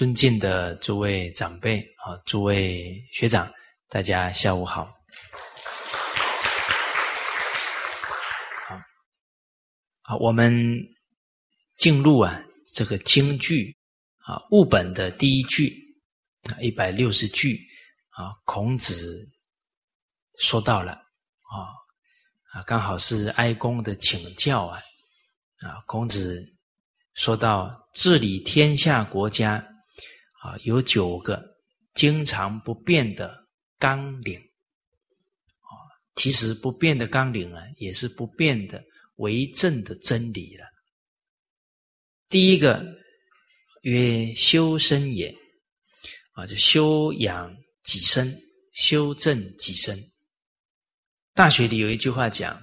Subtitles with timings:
[0.00, 3.52] 尊敬的诸位长辈啊，诸位学长，
[3.86, 4.90] 大家下午好。
[8.66, 8.80] 好，
[10.00, 10.58] 好，我们
[11.76, 12.42] 进入啊
[12.74, 13.76] 这个京剧
[14.20, 15.70] 啊物本的第一句
[16.44, 17.60] 啊一百六十句
[18.08, 19.28] 啊，孔子
[20.38, 21.76] 说到了啊
[22.52, 24.80] 啊，刚好是哀公的请教啊
[25.58, 26.42] 啊，孔子
[27.12, 29.62] 说到治理天下国家。
[30.40, 31.42] 啊，有九个
[31.94, 33.46] 经常不变的
[33.78, 35.72] 纲领啊，
[36.16, 38.82] 其实不变的纲领啊，也是不变的
[39.16, 40.64] 为政的真理了。
[42.28, 42.84] 第一个
[43.82, 45.34] 曰修身也
[46.32, 48.34] 啊，就修养己身，
[48.72, 49.98] 修正己身。
[51.34, 52.58] 大学里有一句话讲：“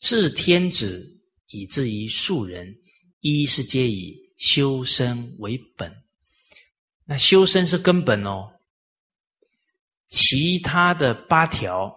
[0.00, 1.06] 治天子
[1.48, 2.74] 以至于庶人，
[3.20, 5.94] 一是皆以修身为本。”
[7.10, 8.52] 那修身是根本哦，
[10.06, 11.92] 其他的八条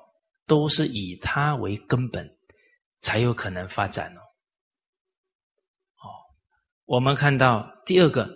[0.47, 2.28] 都是以它为根本，
[3.00, 4.19] 才有可能发展哦。
[6.02, 6.09] 哦，
[6.86, 8.28] 我们看到第二个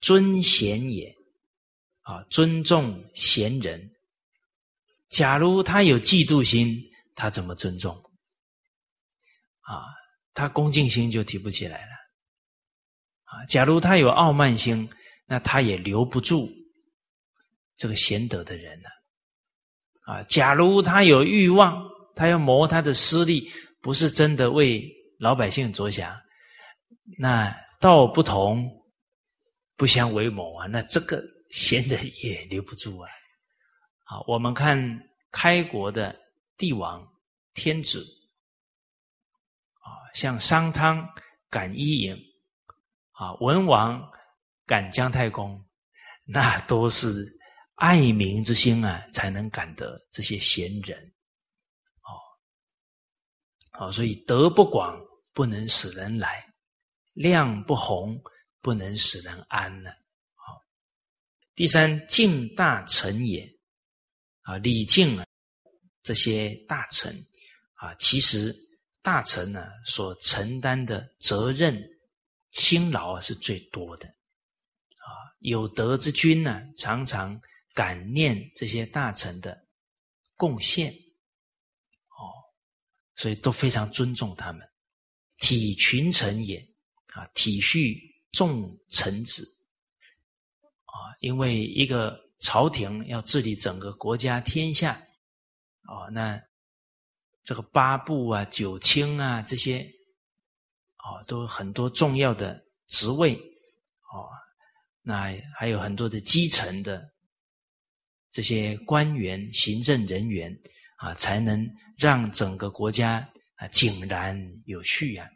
[0.00, 1.14] 尊贤也
[2.00, 3.88] 啊，尊重贤人。
[5.08, 6.82] 假如他有嫉妒心，
[7.14, 7.94] 他怎么尊重？
[9.60, 9.84] 啊，
[10.34, 11.92] 他恭敬心就提不起来了。
[13.22, 14.90] 啊，假如他有傲慢心。
[15.30, 16.50] 那他也留不住
[17.76, 18.88] 这个贤德的人了
[20.06, 20.22] 啊！
[20.22, 23.46] 假如他有欲望，他要谋他的私利，
[23.82, 26.18] 不是真的为老百姓着想，
[27.18, 28.66] 那道不同
[29.76, 30.66] 不相为谋啊！
[30.66, 33.10] 那这个贤人也留不住啊！
[34.04, 34.78] 好，我们看
[35.30, 36.18] 开国的
[36.56, 37.06] 帝王
[37.52, 38.00] 天子
[39.82, 41.06] 啊，像商汤
[41.50, 42.16] 赶伊尹
[43.12, 44.10] 啊，文王。
[44.68, 45.58] 感姜太公，
[46.24, 47.26] 那都是
[47.76, 51.02] 爱民之心啊，才能感得这些贤人。
[52.02, 52.12] 哦，
[53.72, 55.00] 好，所以德不广
[55.32, 56.44] 不能使人来，
[57.14, 58.22] 量不宏
[58.60, 59.90] 不能使人安呢。
[60.34, 60.62] 好，
[61.54, 63.50] 第三敬大臣也
[64.42, 65.24] 啊，礼敬啊
[66.02, 67.16] 这些大臣
[67.72, 68.54] 啊，其实
[69.00, 71.82] 大臣呢所承担的责任
[72.50, 74.17] 辛劳啊是最多的。
[75.40, 77.40] 有德之君呢，常常
[77.72, 79.66] 感念这些大臣的
[80.34, 82.26] 贡献，哦，
[83.14, 84.68] 所以都非常尊重他们。
[85.38, 86.58] 体群臣也
[87.12, 87.96] 啊，体恤
[88.32, 89.44] 众臣子
[90.86, 95.00] 啊，因为一个朝廷要治理整个国家天下，
[95.84, 96.42] 哦，那
[97.44, 99.88] 这个八部啊、九卿啊这些，
[100.98, 103.36] 哦，都很多重要的职位，
[104.12, 104.28] 哦。
[105.08, 107.02] 那还有很多的基层的
[108.30, 110.54] 这些官员、行政人员
[110.98, 115.26] 啊，才能让整个国家啊井然有序啊。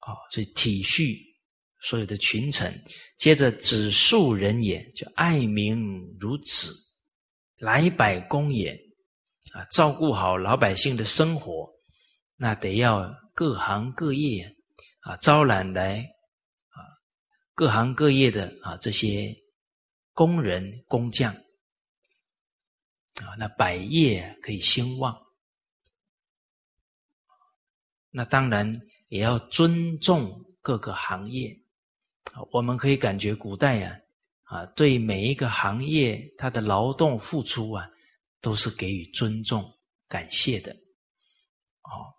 [0.00, 1.14] 哦，所以体恤
[1.82, 2.72] 所有的群臣，
[3.18, 5.76] 接着子庶人也，就爱民
[6.18, 6.74] 如子，
[7.58, 8.72] 来百公也
[9.52, 11.70] 啊，照顾好老百姓的生活，
[12.36, 14.56] 那得要各行各业
[15.00, 16.15] 啊，招揽来。
[17.56, 19.34] 各行各业的啊，这些
[20.12, 21.32] 工人工匠
[23.14, 25.18] 啊，那百业可以兴旺。
[28.10, 31.58] 那当然也要尊重各个行业。
[32.52, 33.98] 我们可以感觉古代呀，
[34.42, 37.90] 啊，对每一个行业他的劳动付出啊，
[38.42, 39.74] 都是给予尊重、
[40.08, 40.72] 感谢的。
[41.84, 42.12] 哦，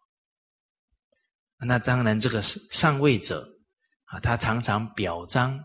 [1.59, 3.53] 那当然这个上位者。
[4.07, 5.57] 啊，他常常表彰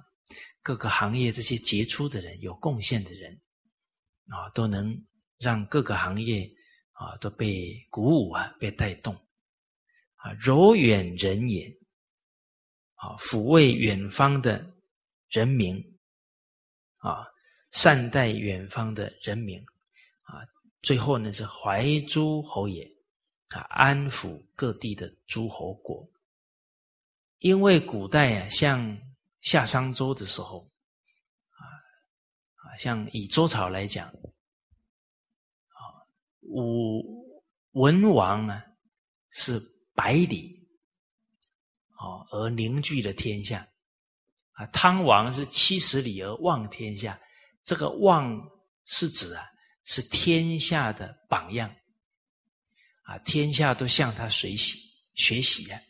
[0.63, 3.41] 各个行业这些杰出的人、有贡献的人，
[4.29, 4.97] 啊，都能
[5.39, 6.49] 让各个行业
[6.93, 9.15] 啊都被鼓舞啊，被带动。
[10.17, 11.67] 啊，柔远人也，
[12.95, 14.65] 啊，抚慰远方的
[15.29, 15.77] 人民，
[16.99, 17.27] 啊，
[17.73, 19.59] 善待远方的人民，
[20.23, 20.47] 啊，
[20.81, 22.89] 最后呢是怀诸侯也，
[23.49, 26.09] 啊，安抚各地的诸侯国。
[27.43, 28.97] 因为古代啊，像
[29.41, 30.71] 夏商周的时候，
[31.51, 31.63] 啊
[32.55, 34.15] 啊，像以周朝来讲，啊，
[36.43, 37.03] 武
[37.73, 38.65] 文王啊
[39.31, 39.61] 是
[39.93, 40.69] 百里，
[41.99, 43.67] 哦而凝聚了天下，
[44.53, 47.21] 啊，汤王是七十里而望天下，
[47.65, 48.41] 这个望
[48.85, 49.45] 是指啊
[49.83, 51.75] 是天下的榜样，
[53.03, 54.79] 啊，天下都向他学习
[55.17, 55.83] 学习呀。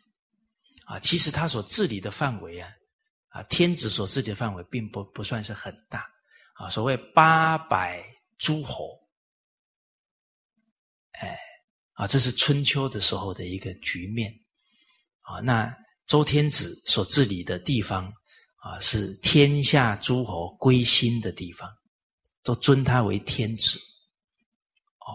[0.85, 2.69] 啊，其实他所治理的范围啊，
[3.29, 6.05] 啊，天子所治理的范围并不不算是很大
[6.55, 6.69] 啊。
[6.69, 8.05] 所谓八百
[8.37, 8.99] 诸侯，
[11.13, 11.39] 哎，
[11.93, 14.35] 啊，这是春秋的时候的一个局面
[15.21, 15.39] 啊。
[15.39, 15.73] 那
[16.07, 18.13] 周天子所治理的地方
[18.57, 21.71] 啊，是天下诸侯归心的地方，
[22.43, 23.79] 都尊他为天子。
[24.99, 25.15] 哦，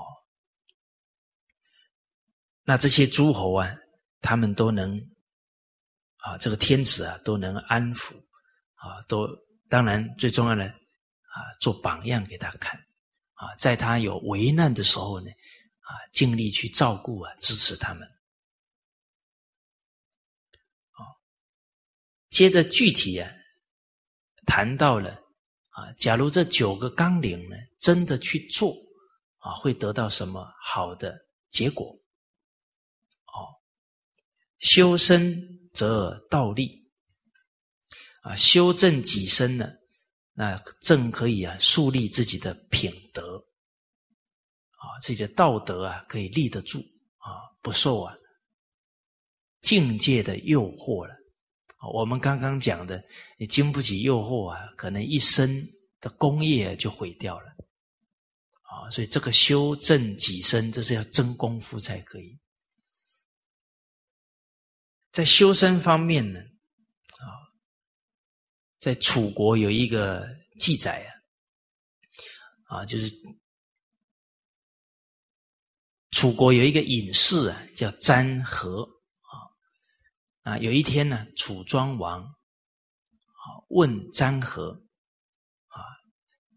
[2.64, 3.70] 那这些诸侯啊，
[4.22, 4.98] 他们都能。
[6.28, 8.14] 啊，这个天子啊都能安抚，
[8.74, 9.26] 啊，都
[9.70, 12.78] 当然最重要的啊，做榜样给他看，
[13.36, 15.32] 啊，在他有危难的时候呢，
[15.80, 18.06] 啊，尽力去照顾啊，支持他们。
[20.92, 21.00] 啊，
[22.30, 23.32] 接着具体啊，
[24.46, 25.12] 谈到了
[25.70, 28.76] 啊，假如这九个纲领呢，真的去做
[29.38, 31.88] 啊，会得到什么好的结果？
[33.28, 33.48] 哦，
[34.60, 35.57] 修身。
[35.78, 36.90] 则道立
[38.24, 39.70] 啊，修正己身呢，
[40.34, 43.38] 那正可以啊，树立自己的品德
[44.80, 46.80] 啊，自己的道德啊，可以立得住
[47.20, 47.30] 啊，
[47.62, 48.16] 不受啊
[49.62, 51.14] 境界的诱惑了。
[51.94, 53.04] 我们刚刚讲的，
[53.38, 55.64] 你经不起诱惑啊，可能一生
[56.02, 57.46] 的功业就毁掉了
[58.64, 58.90] 啊。
[58.90, 62.36] 所以这个修正己身，这是要真功夫才可以。
[65.18, 67.26] 在修身方面呢，啊，
[68.78, 70.30] 在楚国有一个
[70.60, 71.04] 记载
[72.68, 73.12] 啊，啊，就是
[76.12, 78.84] 楚国有一个隐士啊，叫詹和
[80.44, 84.70] 啊，啊，有一天呢，楚庄王啊问詹和
[85.70, 85.82] 啊，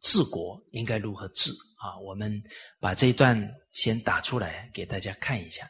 [0.03, 1.99] 治国应该如何治啊？
[2.01, 2.31] 我们
[2.79, 5.67] 把这一段先打出来给大家看一下。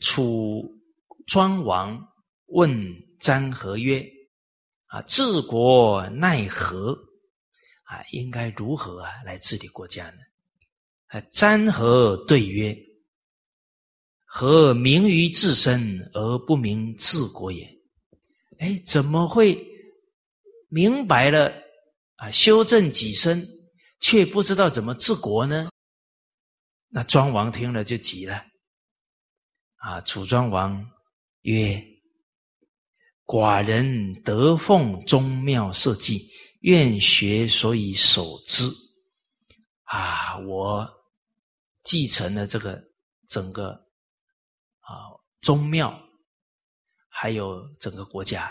[0.00, 0.64] 楚
[1.26, 1.98] 庄王
[2.46, 2.70] 问
[3.20, 4.04] 詹和曰
[4.86, 6.92] ：“啊，治国奈何？
[7.84, 10.18] 啊，应该如何啊来治理国家呢？”
[11.08, 12.76] 啊，詹和对曰
[14.24, 17.64] ：“何明于自身而不明治国也？”
[18.58, 19.64] 哎，怎么会
[20.68, 21.52] 明白了
[22.16, 22.30] 啊？
[22.30, 23.46] 修正己身，
[24.00, 25.68] 却不知道怎么治国呢？
[26.88, 28.44] 那庄王听了就急了。
[29.76, 30.00] 啊！
[30.00, 30.90] 楚庄王
[31.42, 31.80] 曰
[33.24, 36.20] ：“寡人得奉宗庙社稷，
[36.60, 38.68] 愿学所以守之。
[39.84, 40.88] 啊，我
[41.84, 42.82] 继承了这个
[43.28, 43.70] 整个
[44.80, 45.06] 啊
[45.40, 45.96] 宗庙，
[47.08, 48.46] 还有整个国家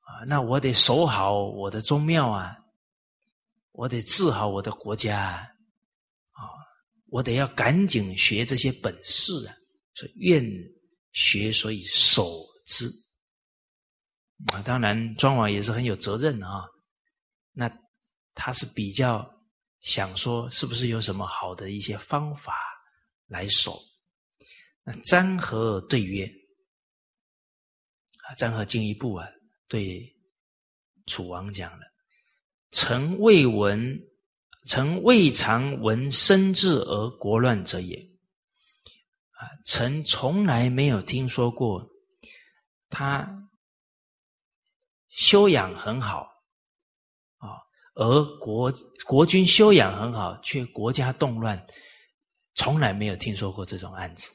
[0.00, 2.56] 啊，那我得守好我的宗庙啊，
[3.72, 5.18] 我得治好我的国家
[6.30, 6.46] 啊，
[7.06, 9.56] 我得要赶紧学这些本事啊。”
[9.94, 10.44] 说愿
[11.12, 12.90] 学，所以守之
[14.52, 14.60] 啊。
[14.62, 16.66] 当然，庄王也是很有责任啊。
[17.52, 17.70] 那
[18.34, 19.28] 他是比较
[19.80, 22.54] 想说，是不是有什么好的一些方法
[23.26, 23.80] 来守？
[24.82, 26.26] 那张和对曰：
[28.24, 29.28] 啊，张和进一步啊，
[29.68, 30.14] 对
[31.06, 31.86] 楚王讲了：
[32.72, 33.98] 臣未闻，
[34.66, 38.13] 臣未尝闻生治而国乱者也。
[39.64, 41.86] 臣从来没有听说过
[42.90, 43.48] 他
[45.08, 46.28] 修养很好
[47.38, 47.58] 啊，
[47.94, 48.72] 而国
[49.06, 51.66] 国君修养很好，却国家动乱，
[52.54, 54.32] 从来没有听说过这种案子。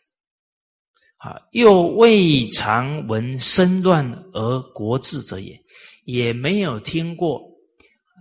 [1.18, 5.62] 啊，又未尝闻身乱而国治者也，
[6.06, 7.42] 也没有听过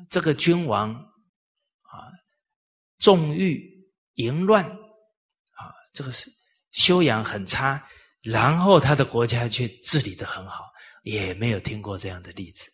[0.09, 2.11] 这个君王啊
[2.99, 6.38] 纵欲淫乱啊，这个是。
[6.71, 7.83] 修养很差，
[8.23, 10.65] 然后他的国家却治理的很好，
[11.03, 12.71] 也没有听过这样的例子。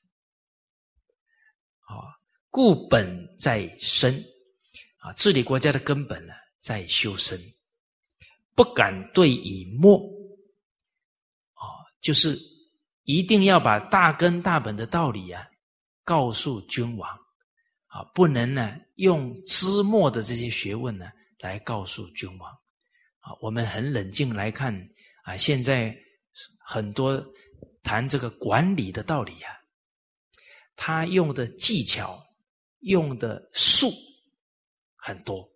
[1.80, 2.16] 啊，
[2.50, 3.06] 故本
[3.38, 4.14] 在身，
[4.98, 7.38] 啊，治理国家的根本呢，在修身，
[8.54, 9.98] 不敢对以末，
[11.52, 11.64] 啊，
[12.00, 12.38] 就是
[13.02, 15.46] 一定要把大根大本的道理啊，
[16.04, 17.10] 告诉君王，
[17.86, 21.06] 啊，不能呢用枝末的这些学问呢
[21.38, 22.50] 来告诉君王。
[23.24, 24.74] 啊，我们很冷静来看
[25.22, 25.96] 啊，现在
[26.58, 27.24] 很多
[27.82, 29.50] 谈这个管理的道理啊，
[30.76, 32.22] 他用的技巧、
[32.80, 33.90] 用的术
[34.96, 35.50] 很多，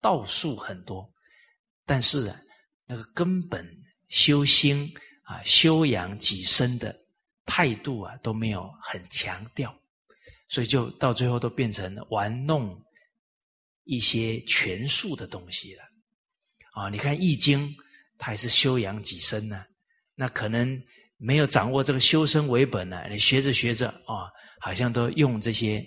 [0.00, 1.12] 道术很多，
[1.84, 2.40] 但是啊，
[2.86, 3.66] 那个根本
[4.08, 4.88] 修心
[5.24, 6.96] 啊、修养己身的
[7.44, 9.76] 态度啊，都没有很强调，
[10.48, 12.80] 所以就到最后都变成玩弄
[13.84, 15.82] 一些权术的东西了。
[16.72, 17.68] 啊，你看《易经》，
[18.18, 19.64] 它也是修养己身呢。
[20.14, 20.78] 那可能
[21.16, 25.84] 没有掌握这个修身为本呢，你学着学着啊，好像都用这些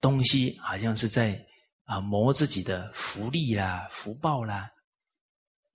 [0.00, 1.44] 东西，好像是在
[1.84, 4.70] 啊磨自己的福利啦、福报啦，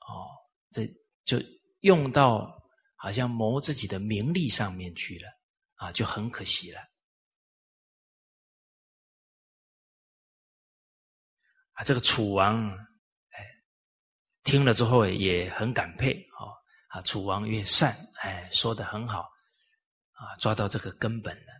[0.07, 0.27] 哦，
[0.71, 0.85] 这
[1.23, 1.41] 就
[1.81, 2.51] 用到
[2.95, 5.29] 好像磨自己的名利上面去了
[5.75, 6.79] 啊，就很可惜了。
[11.73, 12.73] 啊，这个楚王，
[14.45, 16.47] 听了之后也很感佩哦。
[16.87, 19.19] 啊，楚王越善，哎，说的很好，
[20.13, 21.51] 啊，抓到这个根本了。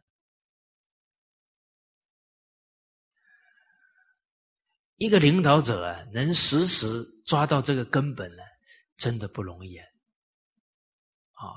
[4.96, 8.44] 一个领导者啊，能时时抓到这个根本呢，
[8.96, 9.86] 真的不容易啊。
[11.34, 11.52] 啊，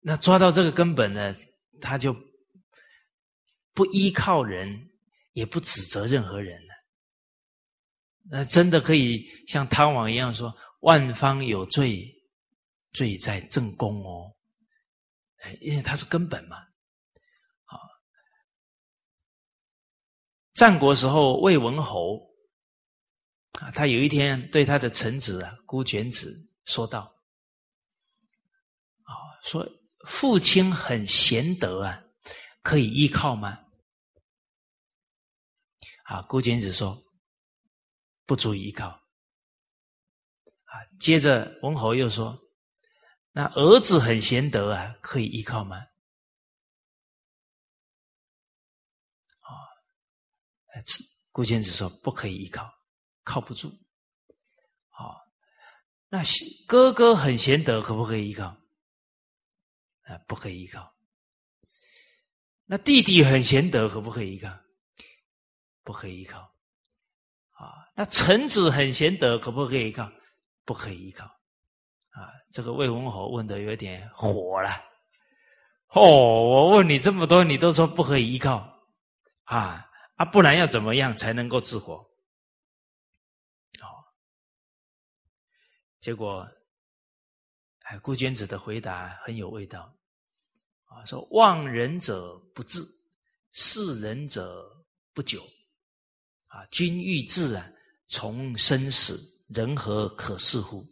[0.00, 1.34] 那抓到这个根本呢，
[1.80, 2.14] 他就
[3.72, 4.90] 不依靠人，
[5.32, 6.74] 也不指责任何人了。
[8.24, 12.08] 那真的可以像汤王一样说：“万方有罪，
[12.92, 14.32] 罪在正宫哦。”，
[15.60, 16.56] 因为他是根本嘛。
[17.64, 17.78] 好，
[20.54, 22.32] 战国时候魏文侯
[23.60, 26.32] 啊，他有一天对他的臣子啊孤卷子
[26.64, 27.12] 说道
[29.02, 29.12] ：“啊，
[29.42, 29.68] 说
[30.06, 32.02] 父亲很贤德啊，
[32.62, 33.58] 可以依靠吗？”
[36.06, 37.02] 啊，孤卷子说。
[38.24, 39.01] 不足以依靠！
[41.02, 42.38] 接着文侯又说
[43.34, 45.76] ：“那儿子很贤德啊，可以依靠吗？”
[49.40, 49.50] 啊，
[51.32, 52.72] 顾坚子说：“不可以依靠，
[53.24, 53.68] 靠不住。”
[54.94, 55.18] 啊，
[56.08, 56.22] 那
[56.68, 58.44] 哥哥很贤德，可不可以依靠？
[60.04, 60.94] 啊，不可以依靠。
[62.64, 64.56] 那弟弟很贤德，可不可以依靠？
[65.82, 66.54] 不可以依靠。
[67.50, 70.08] 啊，那臣子很贤德，可不可以依靠？
[70.64, 71.24] 不可以依靠。
[72.10, 74.68] 啊，这个魏文侯问的有点火了。
[75.88, 78.58] 哦，我问你这么多，你都说不可以依靠，
[79.44, 81.96] 啊啊，不然要怎么样才能够治国？
[83.80, 83.86] 哦，
[86.00, 86.46] 结果，
[87.80, 89.94] 哎，顾娟子的回答很有味道。
[90.84, 92.82] 啊，说望人者不治，
[93.52, 94.70] 视人者
[95.14, 95.42] 不久。
[96.48, 97.66] 啊，君欲治啊，
[98.06, 99.18] 从生死，
[99.54, 100.86] 人何可视乎？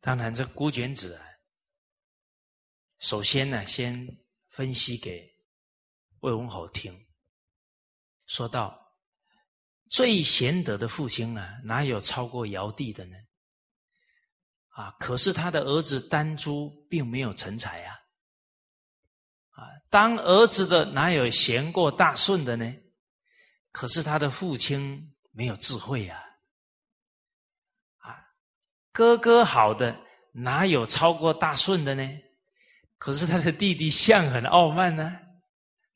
[0.00, 1.24] 当然，这孤卷子啊，
[2.98, 4.18] 首先呢，先。
[4.52, 5.34] 分析给
[6.20, 7.06] 魏文侯听，
[8.26, 8.94] 说道
[9.90, 13.16] ：“最贤德的父亲啊，哪有超过尧帝的呢？
[14.68, 17.94] 啊，可是他的儿子丹朱并没有成才啊！
[19.50, 22.74] 啊，当儿子的哪有贤过大舜的呢？
[23.70, 26.22] 可是他的父亲没有智慧啊！
[27.98, 28.24] 啊，
[28.92, 30.00] 哥哥好的
[30.32, 32.08] 哪有超过大舜的呢？”
[32.96, 35.18] 可是他的弟弟象很傲慢呢，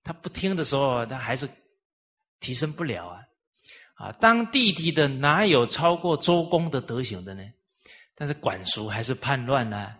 [0.02, 1.48] 他不听的时候，他还是
[2.40, 3.22] 提升不了啊！
[3.94, 7.42] 啊，当弟弟的哪有超过周公的德行的呢？
[8.14, 9.94] 但是管叔还是叛乱呢？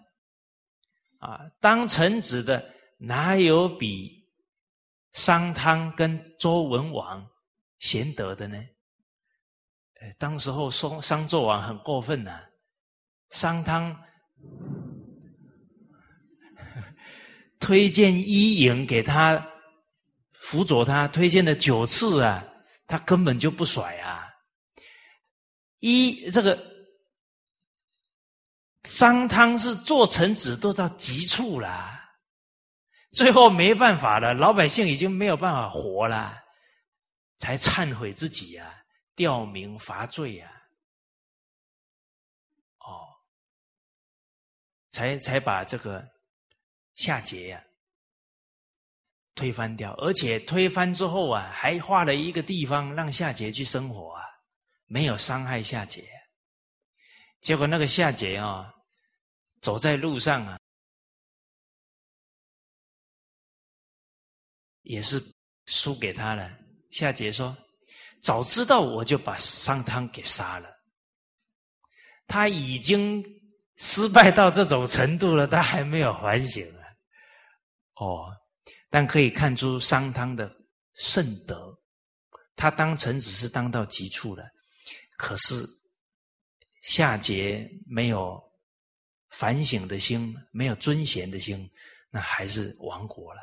[1.19, 4.27] 啊，当臣子的哪有比
[5.13, 7.27] 商汤跟周文王
[7.79, 8.63] 贤德的呢？
[10.19, 12.45] 当时候商商纣王很过分呐，
[13.31, 13.99] 商汤。
[17.59, 19.45] 推荐伊尹给他
[20.47, 22.47] 辅佐他，推荐了九次啊，
[22.87, 24.33] 他根本就不甩啊。
[25.81, 26.57] 一这个
[28.85, 31.99] 商汤是做臣子做到极处了，
[33.11, 36.41] 最后没办法了，老百姓已经没有办法活了，
[37.39, 38.73] 才忏悔自己啊，
[39.17, 40.49] 吊民伐罪啊，
[42.79, 43.03] 哦，
[44.91, 46.09] 才才把这个。
[46.95, 47.63] 夏桀呀，
[49.37, 54.25] 推翻掉，而且推翻之后啊，还划了一个地方让夏桀去生活啊，
[54.87, 56.03] 没有伤害夏桀。
[57.41, 58.75] 结果那个夏桀啊，
[59.61, 60.59] 走在路上啊，
[64.83, 65.23] 也是
[65.67, 66.51] 输给他了。
[66.91, 67.55] 夏桀说
[68.23, 70.71] ：“早知道我就把商汤给杀了。”
[72.27, 73.23] 他已经
[73.77, 76.83] 失败到这种程度了，他还没有反省啊。
[77.97, 78.35] 哦，
[78.97, 80.51] 但可以看出商汤的
[80.95, 81.71] 圣德，
[82.55, 84.43] 他当臣子是当到极处了，
[85.19, 85.69] 可是
[86.81, 88.43] 夏桀没有
[89.29, 91.71] 反省的心，没有尊贤的心，
[92.09, 93.41] 那还是亡国了。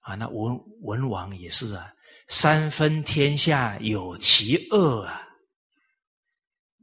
[0.00, 1.92] 啊，那文文王也是啊，
[2.26, 5.22] 三分天下有其二啊，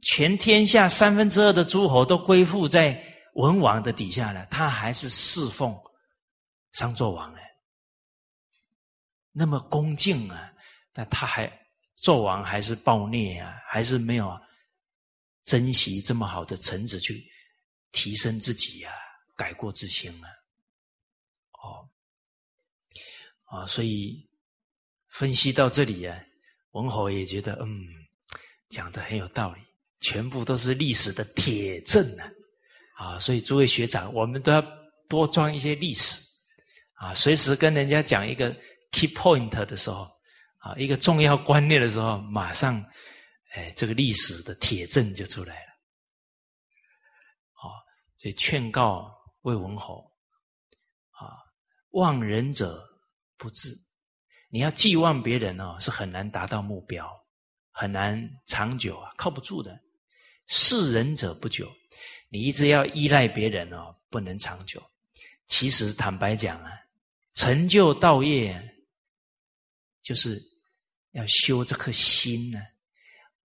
[0.02, 5.76] 全天下三分之二的诸侯都归附在文王的底下了，他还是侍奉
[6.72, 7.50] 商纣王哎，
[9.30, 10.52] 那么恭敬啊，
[10.92, 11.46] 但他还
[11.98, 14.40] 纣王还是暴虐啊，还是没有
[15.44, 17.24] 珍惜这么好的臣子去
[17.92, 18.92] 提升自己啊，
[19.36, 20.28] 改过自新啊，
[21.62, 21.88] 哦。
[23.44, 24.26] 啊，所以
[25.08, 26.18] 分析到这里啊，
[26.70, 27.86] 文侯也觉得嗯，
[28.70, 29.60] 讲的很有道理，
[30.00, 32.24] 全部都是历史的铁证呢。
[32.96, 34.64] 啊，所以诸位学长，我们都要
[35.08, 36.18] 多装一些历史
[37.02, 38.54] 啊，随时跟人家讲一个
[38.92, 40.08] key point 的时候
[40.58, 42.80] 啊，一个重要观念的时候，马上
[43.54, 45.72] 哎，这个历史的铁证就出来了。
[47.54, 47.70] 好，
[48.20, 50.08] 所以劝告魏文侯
[51.10, 51.34] 啊，
[51.90, 52.88] 望人者。
[53.38, 53.74] 不治，
[54.50, 57.10] 你要寄望别人哦，是很难达到目标，
[57.72, 58.16] 很难
[58.46, 59.76] 长久啊，靠不住的。
[60.46, 61.68] 是人者不久，
[62.28, 64.80] 你一直要依赖别人哦，不能长久。
[65.48, 66.70] 其实坦白讲啊，
[67.34, 68.60] 成就道业，
[70.02, 70.42] 就是
[71.12, 72.58] 要修这颗心呢。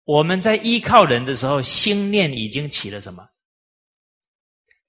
[0.04, 3.30] 我们在依靠人的时候，心念已经起了什么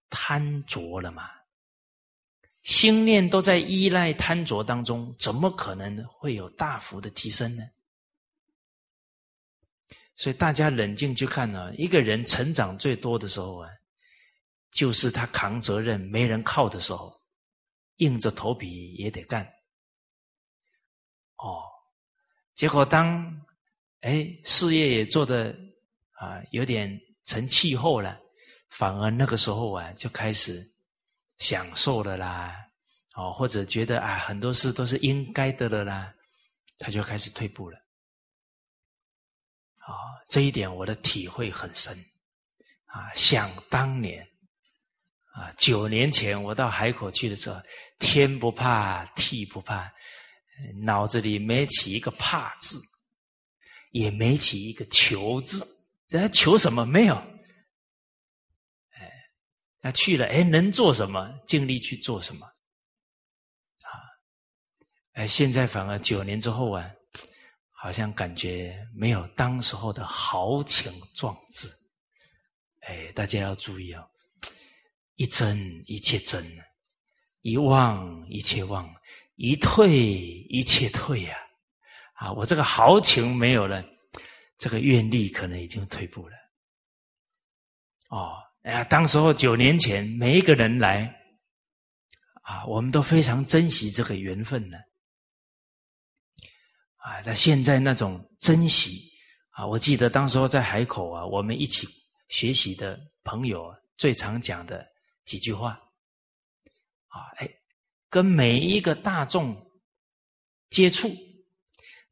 [0.09, 1.31] 贪着了嘛？
[2.63, 7.63] 心念都在依赖贪着当中，怎么可能会有大幅的提升呢？
[10.17, 13.71] 所以大家冷静去看呢，一个人成长最多的时候啊，
[14.71, 17.20] 就是他扛责任没人靠的时候，
[18.01, 19.43] 硬着头皮也得干。
[21.37, 21.63] 哦，
[22.55, 23.41] 结果当
[24.01, 25.57] 哎事业也做的
[26.13, 28.21] 啊有点成气候了，
[28.69, 30.69] 反而那个时候啊就开始。
[31.41, 32.55] 享受的啦，
[33.15, 36.15] 哦，或者觉得啊，很多事都是应该的了啦，
[36.77, 37.79] 他就开始退步了。
[39.79, 41.99] 啊，这一点我的体会很深。
[42.85, 44.30] 啊，想当年，
[45.41, 47.59] 啊，九年前我到海口去的时候，
[47.99, 49.91] 天不怕地不怕，
[50.83, 52.79] 脑子里没起一个怕字，
[53.93, 55.67] 也没起一个求字，
[56.09, 57.15] 人家求什么没有？
[58.91, 59.11] 哎
[59.81, 61.41] 那去了，哎，能做什么？
[61.47, 62.47] 尽力去做什么？
[62.47, 63.91] 啊，
[65.13, 66.91] 哎，现在反而九年之后啊，
[67.71, 71.67] 好像感觉没有当时候的豪情壮志。
[72.81, 74.07] 哎，大家要注意哦，
[75.21, 76.43] 一真一切真，
[77.43, 78.91] 一忘一切忘，
[79.35, 79.95] 一退
[80.49, 81.37] 一切退呀！
[82.15, 83.85] 啊，我这个豪情没有了，
[84.57, 86.35] 这个愿力可能已经退步了。
[88.09, 88.33] 哦。
[88.63, 91.15] 哎呀，当时候九年前，每一个人来，
[92.41, 94.79] 啊，我们都非常珍惜这个缘分呢。
[96.97, 98.99] 啊，那现在那种珍惜
[99.51, 101.87] 啊，我记得当时候在海口啊，我们一起
[102.29, 104.90] 学习的朋友最常讲的
[105.31, 105.81] 几句话，
[107.07, 107.49] 啊，哎，
[108.09, 109.55] 跟每一个大众
[110.71, 111.09] 接触，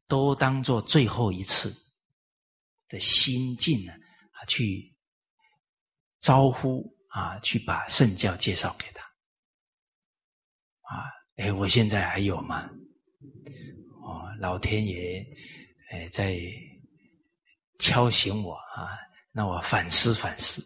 [0.07, 1.75] 都当做最后一次
[2.87, 3.91] 的心境呢，
[4.31, 4.95] 啊，去。
[6.21, 9.01] 招呼啊，去把圣教介绍给他
[10.81, 11.07] 啊！
[11.37, 12.69] 哎，我现在还有吗？
[14.03, 15.25] 哦，老天爷
[15.91, 16.37] 哎，在
[17.79, 18.99] 敲醒我啊！
[19.31, 20.61] 那我反思反思！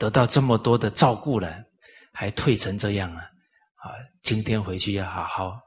[0.00, 1.62] 得到这么多的照顾了，
[2.10, 3.22] 还退成这样啊！
[3.74, 5.60] 啊，今天回去要好好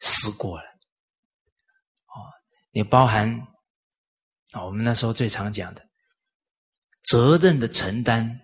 [0.00, 0.64] 思过了。
[0.64, 2.28] 哦，
[2.72, 3.26] 也包含
[4.50, 5.82] 啊，我们那时候最常讲的。
[7.04, 8.38] 责任的承担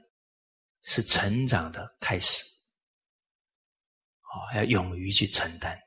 [0.84, 2.42] 是成长的开始，
[4.22, 5.78] 哦，要勇于去承担。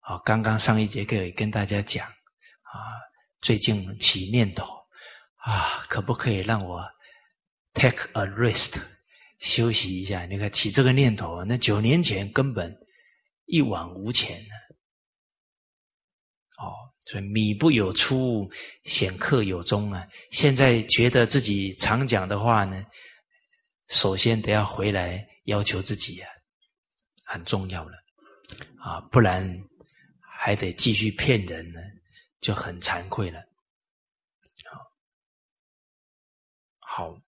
[0.00, 2.96] 啊，刚刚上一节课也跟大家讲，啊，
[3.42, 4.64] 最近起念头，
[5.36, 6.82] 啊，可不可以让我
[7.74, 8.80] take a rest
[9.40, 10.24] 休息一下？
[10.24, 12.74] 你看起这个念头，那九年前根本
[13.44, 14.54] 一往无前呢。
[16.58, 16.72] 哦。
[17.06, 18.50] 所以米不有出，
[18.84, 20.08] 显客有终啊！
[20.30, 22.82] 现在觉得自己常讲的话呢，
[23.88, 26.30] 首先得要回来要求自己啊，
[27.26, 27.92] 很重要了
[28.78, 29.46] 啊，不然
[30.38, 31.80] 还得继续骗人呢，
[32.40, 33.38] 就很惭愧了。
[36.80, 37.20] 好，好，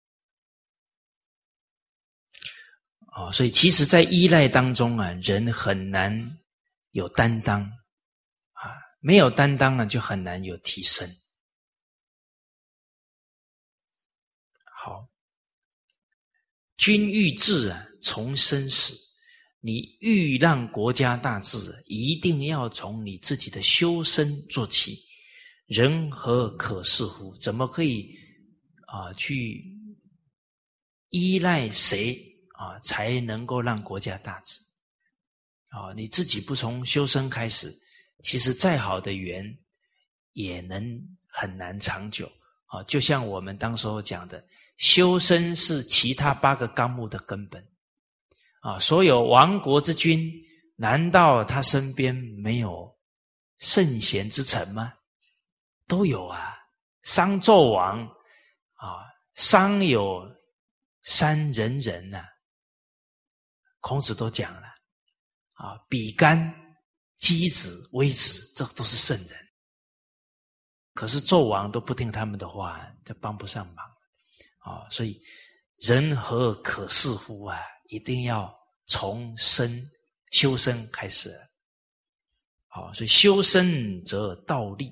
[3.17, 6.39] 哦，所以其实，在依赖当中啊，人很难
[6.91, 8.77] 有担当啊。
[9.01, 11.09] 没有担当啊，就很难有提升。
[14.83, 15.09] 好
[16.77, 18.93] 君欲治啊，从身始。
[19.61, 24.97] 你欲让国家大治，一定要从你自己的修身做起。
[25.67, 27.35] 人何可恃乎？
[27.39, 28.15] 怎么可以
[28.87, 29.13] 啊？
[29.15, 29.65] 去
[31.09, 32.15] 依赖谁
[32.57, 34.61] 啊，才能够让国家大治？
[35.71, 37.73] 啊，你自己不从修身开始，
[38.23, 39.57] 其实再好的缘
[40.33, 42.31] 也能很难长久。
[42.67, 44.45] 啊，就像我们当时候讲的。
[44.79, 47.67] 修身是其他八个纲目的根本，
[48.61, 50.31] 啊，所有亡国之君，
[50.75, 52.95] 难道他身边没有
[53.57, 54.93] 圣贤之臣吗？
[55.89, 56.59] 都有啊，
[57.05, 58.07] 商纣王
[58.75, 60.31] 啊，商有
[61.05, 62.23] 三人人呐，
[63.87, 64.67] 孔子都讲了，
[65.55, 66.53] 啊，比干、
[67.21, 69.49] 箕子、微子，这都是圣人，
[70.93, 73.87] 可是纣王都不听他们的话，就帮不上忙。
[74.59, 75.23] 啊，所以
[75.83, 77.61] 人何可似乎啊？
[77.89, 78.53] 一定要
[78.87, 79.81] 从身
[80.33, 81.33] 修身开始。
[82.67, 84.89] 好，所以修身则道立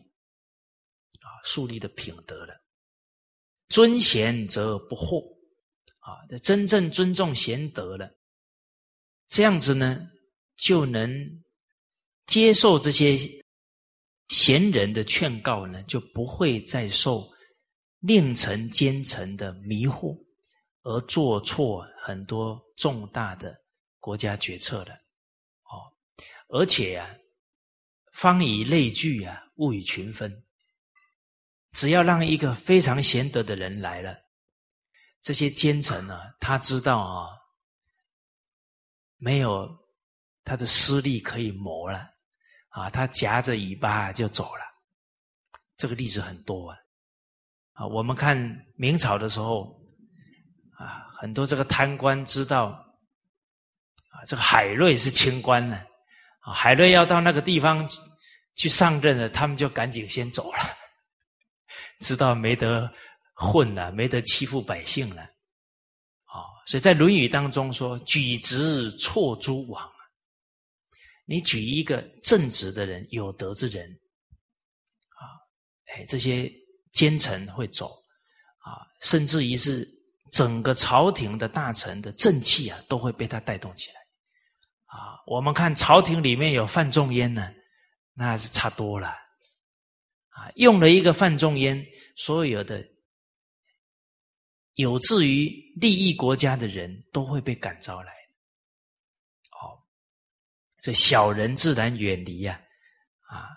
[1.18, 2.54] 啊，树立的品德了。
[3.70, 5.20] 尊贤则不惑
[5.98, 8.08] 啊，这真正尊重贤德了，
[9.34, 10.08] 这样子呢，
[10.56, 11.42] 就能
[12.24, 13.18] 接受这些
[14.28, 17.28] 贤人的劝告呢，就不会再受。
[17.98, 20.16] 令臣奸臣的迷惑，
[20.82, 23.56] 而做错很多重大的
[23.98, 24.94] 国家决策了，
[25.64, 25.82] 哦，
[26.48, 27.08] 而且呀，
[28.12, 30.44] 方以类聚啊，物以群分。
[31.72, 34.16] 只要让一个非常贤德的人来了，
[35.22, 37.28] 这些奸臣呢，他知道啊，
[39.16, 39.68] 没有
[40.44, 42.06] 他的私利可以谋了，
[42.68, 44.62] 啊，他夹着尾巴就走了。
[45.76, 46.78] 这个例子很多啊。
[47.72, 48.36] 啊，我们看
[48.76, 49.76] 明朝的时候，
[50.78, 52.66] 啊，很多这个贪官知道，
[54.10, 55.84] 啊，这个海瑞是清官呢，
[56.38, 57.84] 啊，海瑞要到那个地方
[58.54, 60.58] 去上任了，他们就赶紧先走了，
[61.98, 62.88] 知道没得
[63.34, 65.26] 混了，没得欺负百姓了，
[66.66, 69.90] 所以在《论语》当中说：“举直错诸枉。”
[71.26, 73.88] 你举一个正直的人、有德之人，
[75.10, 75.22] 啊，
[75.94, 76.50] 哎，这些。
[76.94, 77.88] 奸臣会走，
[78.60, 79.84] 啊，甚至于是
[80.30, 83.96] 整个朝廷的大臣的正气啊，都会被他带动起来，
[84.96, 87.52] 啊，我们看朝廷里面有范仲淹呢，
[88.14, 92.80] 那是差多了，啊，用了一个范仲淹，所有的
[94.74, 98.12] 有志于利益国家的人都会被感召来，
[99.62, 99.78] 哦，
[100.82, 102.60] 所以小人自然远离呀，
[103.28, 103.48] 啊，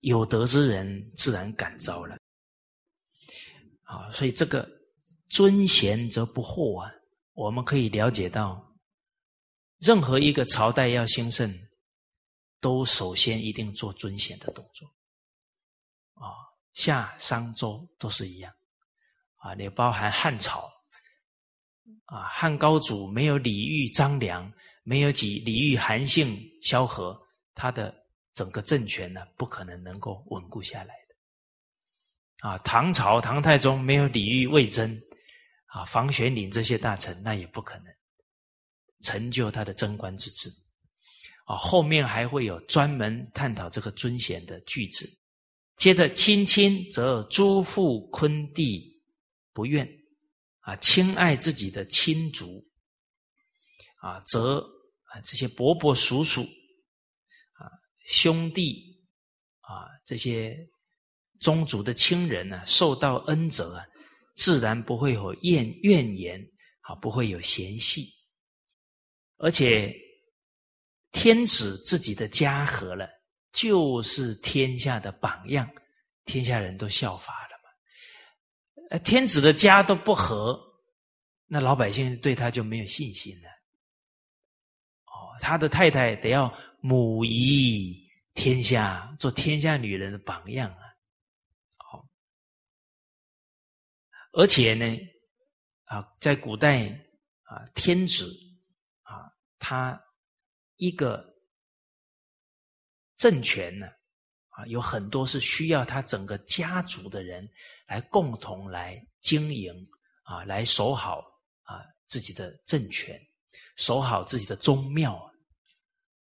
[0.00, 2.16] 有德之人自然感召了。
[3.82, 4.68] 啊，所以这个
[5.28, 6.90] 尊贤则不惑啊，
[7.32, 8.74] 我们可以了解到，
[9.78, 11.52] 任何一个朝代要兴盛，
[12.60, 14.86] 都首先一定做尊贤的动作。
[16.14, 16.32] 啊，
[16.72, 18.54] 夏、商、周都是一样，
[19.40, 20.70] 啊，也包含汉朝，
[22.06, 24.50] 啊，汉高祖没有李煜、张良，
[24.82, 27.18] 没有几李煜、韩信、萧何，
[27.54, 27.94] 他的
[28.34, 30.94] 整个政权呢，不可能能够稳固下来。
[32.40, 34.98] 啊，唐朝唐太宗没有李煜、魏征，
[35.66, 37.86] 啊，房玄龄这些大臣，那也不可能
[39.02, 40.50] 成就他的贞观之治。
[41.46, 45.08] 啊，后面还会有专门探讨这个尊贤的句子。
[45.76, 48.99] 接着，亲亲则诸父昆弟
[49.52, 49.88] 不愿，
[50.60, 52.66] 啊，亲爱自己的亲族，
[54.00, 54.58] 啊，则
[55.04, 57.68] 啊这些伯伯叔叔，啊
[58.06, 59.00] 兄弟，
[59.60, 60.56] 啊这些。
[61.42, 63.86] 宗族的亲人呢，受到恩泽啊，
[64.36, 66.38] 自然不会有怨怨言，
[66.82, 68.12] 啊，不会有嫌隙。
[69.38, 69.90] 而且
[71.12, 73.08] 天子自己的家和了，
[73.52, 75.66] 就是天下的榜样，
[76.26, 77.49] 天下人都效法了。
[78.90, 80.60] 呃，天子的家都不和，
[81.46, 83.48] 那老百姓对他就没有信心了。
[85.06, 90.82] 哦，他的太太得要母仪天下，做天下女人的榜样啊。
[91.78, 92.08] 哦
[94.32, 94.84] 而且呢，
[95.84, 96.88] 啊，在古代
[97.42, 98.28] 啊，天子
[99.02, 100.00] 啊，他
[100.76, 101.24] 一个
[103.16, 103.86] 政权呢，
[104.66, 107.48] 有很多是需要他整个家族的人
[107.86, 109.72] 来共同来经营
[110.22, 111.24] 啊，来守好
[111.62, 113.20] 啊自己的政权，
[113.76, 115.14] 守好自己的宗庙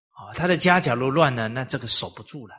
[0.10, 2.56] 啊，他的家假如乱了，那这个守不住了。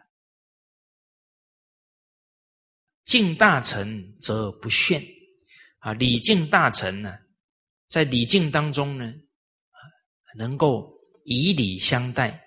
[3.05, 5.03] 敬大臣则不炫。
[5.79, 7.17] 啊，礼敬大臣呢，
[7.87, 9.15] 在礼敬当中呢，
[10.37, 10.93] 能够
[11.25, 12.43] 以礼相待，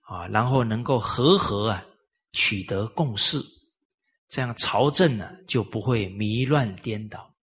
[0.00, 1.86] 啊，然后能够和和啊，
[2.32, 3.38] 取得共识，
[4.28, 7.34] 这样朝政呢就不会迷乱颠倒，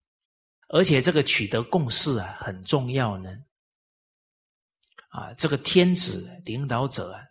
[0.68, 3.30] 而且这个取得共识啊很重要呢，
[5.08, 7.22] 啊，这个天子领导者啊，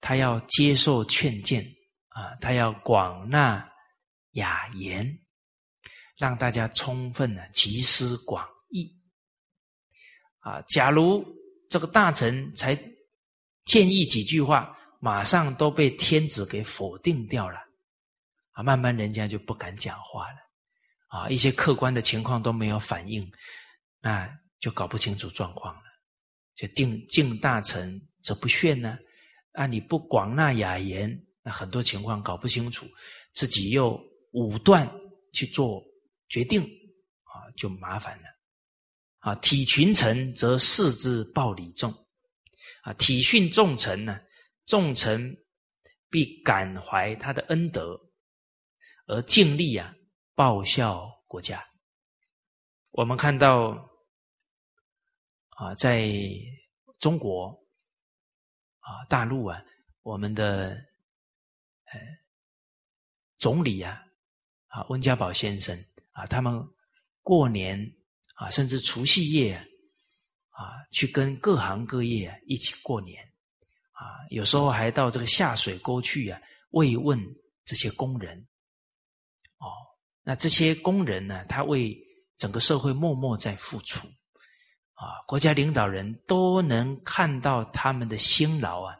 [0.00, 1.64] 他要接受劝谏
[2.08, 3.68] 啊，他要广纳
[4.32, 5.18] 雅言。
[6.18, 8.90] 让大家充分的集思广益
[10.38, 10.62] 啊！
[10.62, 11.22] 假如
[11.68, 12.74] 这个大臣才
[13.66, 14.74] 建议几句话，
[15.06, 17.60] 马上都被天子给否定掉了
[18.50, 18.62] 啊！
[18.64, 20.38] 慢慢人家就不敢讲话了
[21.06, 21.28] 啊！
[21.28, 23.30] 一些客观的情况都没有反应，
[24.00, 25.82] 那就搞不清楚状况了。
[26.56, 28.98] 就定敬大臣则不炫呢？
[29.52, 32.84] 啊，你不广纳雅言，那很多情况搞不清楚，
[33.32, 33.96] 自己又
[34.32, 34.90] 武断
[35.32, 35.80] 去做。
[36.28, 38.24] 决定啊，就麻烦了
[39.20, 39.36] 啊！
[39.36, 41.94] 体群臣则视之暴礼重
[42.82, 44.18] 啊，体训重臣呢，
[44.66, 45.36] 重臣
[46.10, 47.98] 必感怀他的恩德，
[49.06, 49.94] 而尽力啊
[50.34, 51.64] 报效国家。
[52.90, 53.90] 我们看到
[55.50, 56.10] 啊，在
[56.98, 57.64] 中国
[58.80, 59.64] 啊大陆啊，
[60.02, 60.70] 我们的
[61.92, 62.00] 呃
[63.38, 64.04] 总理啊
[64.68, 65.78] 啊温家宝先生。
[66.12, 66.66] 啊，他们
[67.20, 67.78] 过年
[68.36, 69.54] 啊，甚至除夕夜
[70.48, 73.30] 啊，去跟各行各业一起过年
[73.96, 77.18] 啊，有时候还到这个下水沟去啊，慰问
[77.64, 78.38] 这些工人。
[79.58, 79.66] 哦，
[80.22, 81.96] 那这些工人呢，他为
[82.36, 84.06] 整个社会默默在付出
[84.94, 88.96] 啊，国家领导人都能看到他们的辛劳啊，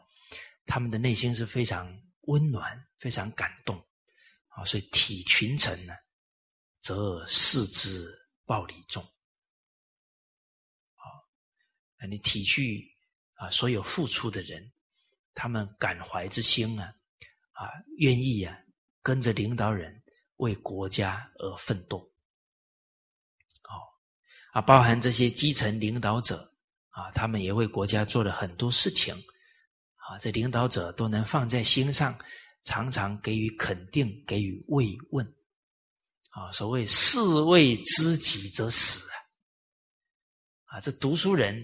[0.65, 1.87] 他们的内心是非常
[2.21, 3.77] 温暖、非常感动
[4.47, 5.93] 啊，所以体群臣呢。
[6.79, 8.07] 则视之
[8.45, 9.03] 暴礼重，
[10.93, 11.03] 啊，
[12.07, 12.81] 你体恤
[13.33, 14.71] 啊，所有付出的人，
[15.37, 16.91] 他们感怀之心啊，
[17.51, 17.69] 啊，
[17.99, 18.57] 愿意啊，
[19.03, 20.01] 跟着领导人
[20.37, 21.99] 为国家而奋斗，
[23.69, 23.77] 哦，
[24.53, 26.51] 啊，包含这些基层领导者
[26.89, 29.13] 啊，他们也为国家做了很多事情，
[29.97, 32.17] 啊，这领导者都能放在心上，
[32.63, 35.23] 常常给予肯定，给予慰问。
[36.31, 39.15] 啊，所谓士为知己者死啊！
[40.65, 41.63] 啊，这读书人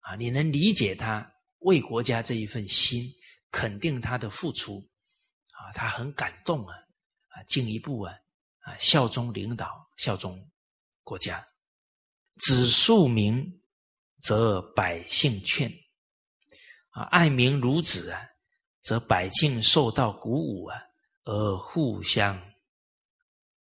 [0.00, 3.04] 啊，你能理解他为国家这一份心，
[3.50, 4.86] 肯定他的付出
[5.52, 6.76] 啊，他很感动啊
[7.28, 8.14] 啊，进一步啊
[8.60, 10.50] 啊，效忠领导，效忠
[11.02, 11.46] 国家。
[12.38, 13.60] 子庶民，
[14.20, 15.72] 则百姓劝
[16.90, 18.20] 啊，爱民如子啊，
[18.82, 20.80] 则百姓受到鼓舞啊，
[21.24, 22.40] 而互相。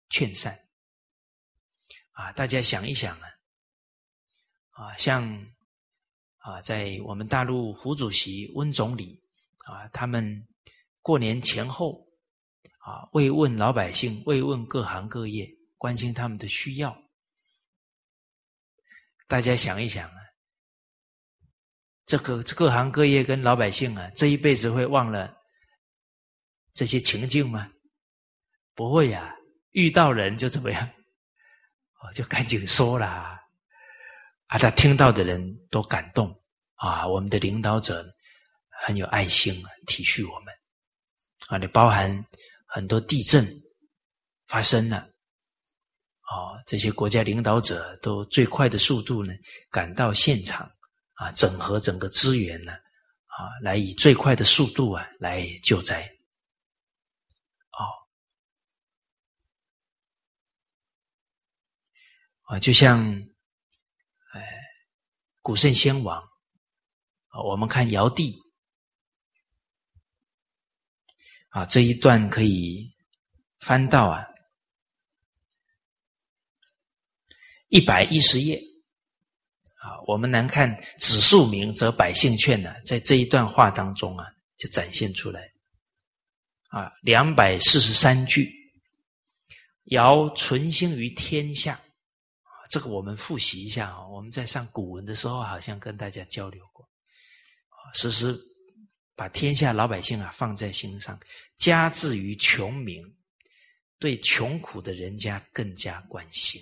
[0.10, 0.56] 劝善
[2.12, 3.28] 啊，大家想一想啊，
[4.70, 5.26] 啊，像
[6.44, 9.18] 啊，在我们大陆胡主席、温总理
[9.66, 10.46] 啊，他们
[11.02, 12.06] 过年前后
[12.80, 16.96] 啊，慰问老百姓，慰问各行各业，关心他们的需要。
[19.26, 20.18] 大家想一想啊，
[22.06, 25.34] 这个各行各业跟老百姓啊，这一辈子会忘了
[26.74, 27.72] 这些情境吗？
[28.76, 29.34] 不会呀。
[29.72, 30.88] 遇到人就怎么样，
[32.04, 33.40] 我， 就赶紧说了，
[34.54, 36.30] 啊，他听到的人都感动。
[36.76, 38.06] 啊，我们的领导者
[38.86, 39.52] 很有爱心，
[39.88, 40.54] 体恤我们。
[41.48, 42.24] 啊，你包含
[42.68, 43.44] 很多地震
[44.46, 45.10] 发生了，
[46.30, 49.34] 哦，这些国家领导者都最快的速度呢
[49.72, 50.70] 赶到现场
[51.14, 52.74] 啊，整合整个资源呢
[53.26, 56.08] 啊，来以最快的速度啊来救灾。
[57.72, 57.82] 哦。
[62.44, 63.02] 啊，就像，
[65.44, 66.24] 古圣先王
[67.28, 68.34] 啊，我们看尧帝
[71.50, 72.90] 啊，这一段可以
[73.60, 74.26] 翻到啊
[77.68, 78.58] 一百一十页
[79.76, 84.26] 啊，我们难看“子庶民，则百姓劝”呢，在这一段话当中啊，
[84.56, 85.52] 就展现出来
[86.70, 88.50] 啊，两百四十三句，
[89.88, 91.78] 尧存心于天下。
[92.74, 96.84] 这个我们复习一下啊，我们在上古文的时候，好像跟大家交流过，
[97.94, 98.36] 时时
[99.16, 101.20] 把天下老百姓啊放在心上，
[101.56, 103.06] 加至于穷民，
[104.00, 106.60] 对穷苦的人家更加关心，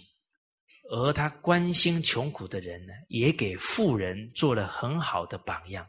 [0.89, 5.87] 而他关心穷苦的人呢，也给富人做了很好的榜样，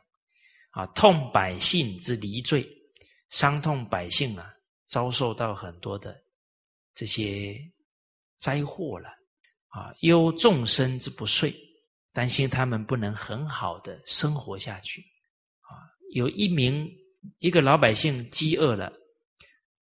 [0.71, 2.65] 啊，痛百姓之离罪，
[3.31, 4.55] 伤痛百姓啊，
[4.87, 6.17] 遭受到很多的
[6.95, 7.59] 这些
[8.39, 9.22] 灾祸了。
[9.73, 11.55] 啊，忧众生之不遂，
[12.13, 15.01] 担心他们不能很好的生活下去。
[15.63, 16.87] 啊，有一名
[17.39, 18.93] 一个老百姓饥饿了，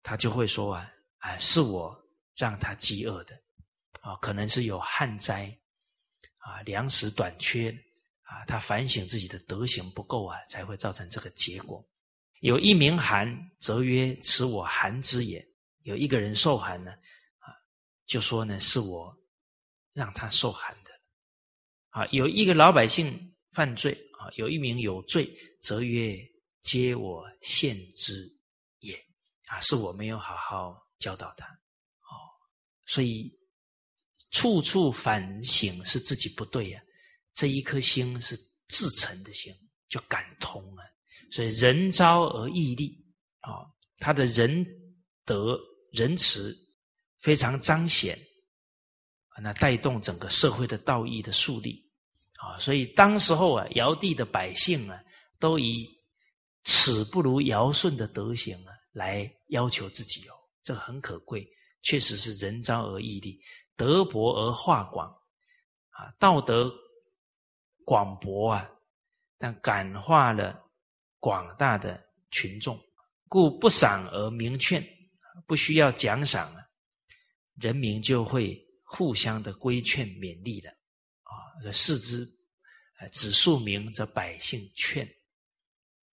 [0.01, 2.01] 他就会说啊，哎，是我
[2.37, 3.35] 让他饥饿的，
[4.01, 5.53] 啊，可能是有旱灾，
[6.39, 7.77] 啊，粮食短缺，
[8.23, 11.85] 啊，他反省自己的德行不够啊，才会造成这个结果。
[12.43, 15.45] 有一名寒，则曰：“此我寒之也。”
[15.83, 16.93] 有一个人受寒呢，
[17.41, 17.51] 啊，
[18.07, 19.15] 就说呢，是我。
[19.93, 20.91] 让他受寒的，
[21.91, 25.29] 啊，有一个老百姓犯罪啊，有一名有罪，
[25.61, 26.17] 则曰
[26.63, 28.31] ：“皆我献之
[28.79, 28.95] 也。”
[29.49, 32.15] 啊，是我没有好好教导他，哦，
[32.87, 33.37] 所以
[34.31, 36.81] 处处反省是自己不对呀。
[37.35, 38.37] 这一颗心是
[38.69, 39.53] 至诚的心，
[39.89, 40.85] 就感通啊。
[41.33, 42.97] 所以人招而义利
[43.41, 43.67] 啊，
[43.99, 44.65] 他的仁
[45.25, 45.59] 德
[45.93, 46.57] 仁慈
[47.19, 48.17] 非常彰显。
[49.43, 51.83] 那带动整个社会的道义的树立，
[52.39, 55.03] 啊，所以当时候啊，尧帝的百姓啊，
[55.39, 55.89] 都以
[56.65, 61.49] 此不如尧舜的德行啊，来要求自己哦，这很可贵，
[61.83, 63.41] 确实是人昭而义利，
[63.77, 65.09] 德薄而化广，
[65.91, 66.71] 啊，道德
[67.85, 68.71] 广博啊，
[69.39, 70.63] 但感化了
[71.19, 72.79] 广大的群众，
[73.29, 74.87] 故不赏而明劝，
[75.47, 76.63] 不需要奖赏啊，
[77.55, 78.61] 人民就会。
[78.93, 80.71] 互相的规劝勉励了，
[81.23, 82.29] 啊，这四之，
[82.99, 85.07] 呃，子庶民则百姓劝，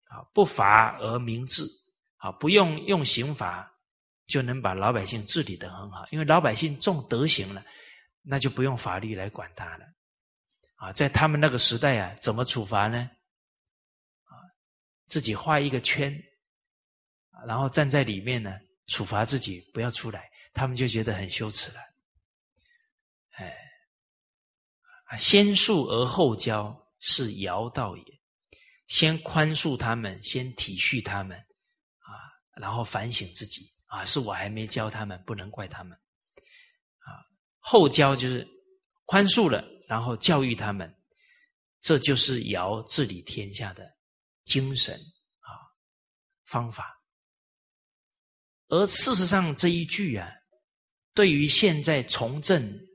[0.04, 1.66] 啊，不罚而明治，
[2.18, 3.66] 啊，不用用刑罚
[4.26, 7.64] 就能把老百姓治理的很好，因为老百姓重德行了，
[8.20, 9.86] 那就不用法律来管他了，
[10.74, 13.10] 啊，在他们那个时代啊，怎么处罚呢？
[14.24, 14.36] 啊，
[15.06, 16.14] 自己画一个圈，
[17.46, 21.80] 然后站在里面呢，处罚自己不要出来，他们就觉得很羞耻了。
[23.38, 23.54] 哎，
[25.06, 28.04] 啊，先恕而后教是尧道也。
[28.88, 32.14] 先宽恕他们，先体恤他们，啊，
[32.54, 35.98] 然后反省自己，啊，是我还没教他们，不能怪他们，
[36.98, 37.18] 啊，
[37.58, 38.46] 后教就是
[39.04, 40.92] 宽恕了，然后教育他们，
[41.80, 43.84] 这就是尧治理天下的
[44.44, 44.94] 精神
[45.40, 45.50] 啊
[46.44, 46.96] 方法。
[48.68, 50.30] 而事实上这一句啊，
[51.12, 52.85] 对于现在从政。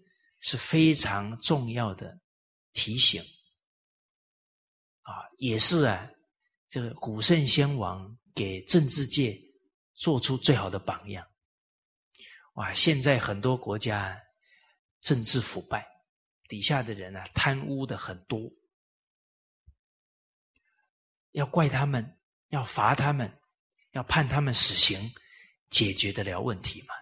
[0.44, 2.20] 是非常重要的
[2.74, 3.24] 提醒
[5.04, 6.12] 啊，也是啊，
[6.68, 9.40] 这个古圣先王给政治界
[9.94, 11.26] 做出最好的榜样。
[12.54, 14.20] 哇，现在很多国家
[15.02, 15.88] 政治腐败，
[16.50, 18.52] 底下的人啊贪污的很多，
[21.32, 23.32] 要怪他们，要罚他们，
[23.92, 25.00] 要判他们死刑，
[25.70, 26.96] 解决得了问题吗？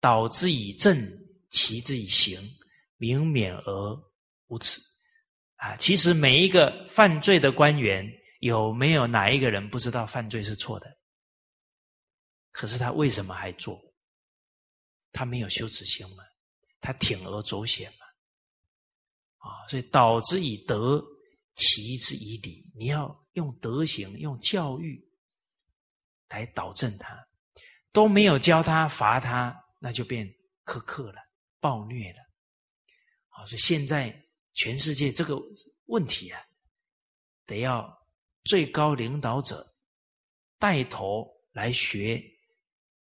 [0.00, 1.23] 导之以政。
[1.54, 2.40] 其之以刑，
[2.96, 4.02] 明免而
[4.48, 4.80] 无耻。
[5.54, 8.04] 啊，其实每一个犯罪的官员，
[8.40, 10.98] 有没有哪一个人不知道犯罪是错的？
[12.50, 13.80] 可是他为什么还做？
[15.12, 16.24] 他没有羞耻心吗？
[16.80, 19.48] 他铤而走险吗？
[19.48, 21.00] 啊，所以导之以德，
[21.54, 22.68] 齐之以礼。
[22.74, 25.00] 你要用德行，用教育
[26.28, 27.16] 来导正他，
[27.92, 30.26] 都没有教他，罚他，那就变
[30.64, 31.23] 苛刻了。
[31.64, 32.20] 暴虐了，
[33.30, 33.46] 啊！
[33.46, 34.14] 所以现在
[34.52, 35.40] 全世界这个
[35.86, 36.38] 问题啊，
[37.46, 37.90] 得要
[38.44, 39.66] 最高领导者
[40.58, 42.22] 带头来学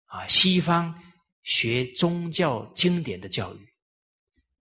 [0.06, 0.98] 啊，西方
[1.42, 3.74] 学宗教经典的教育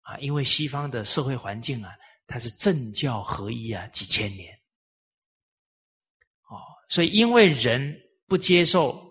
[0.02, 1.96] 啊，因为西方的社会环境啊，
[2.28, 4.54] 它是政教合一啊，几千年，
[6.50, 9.10] 哦，所以因为人不接受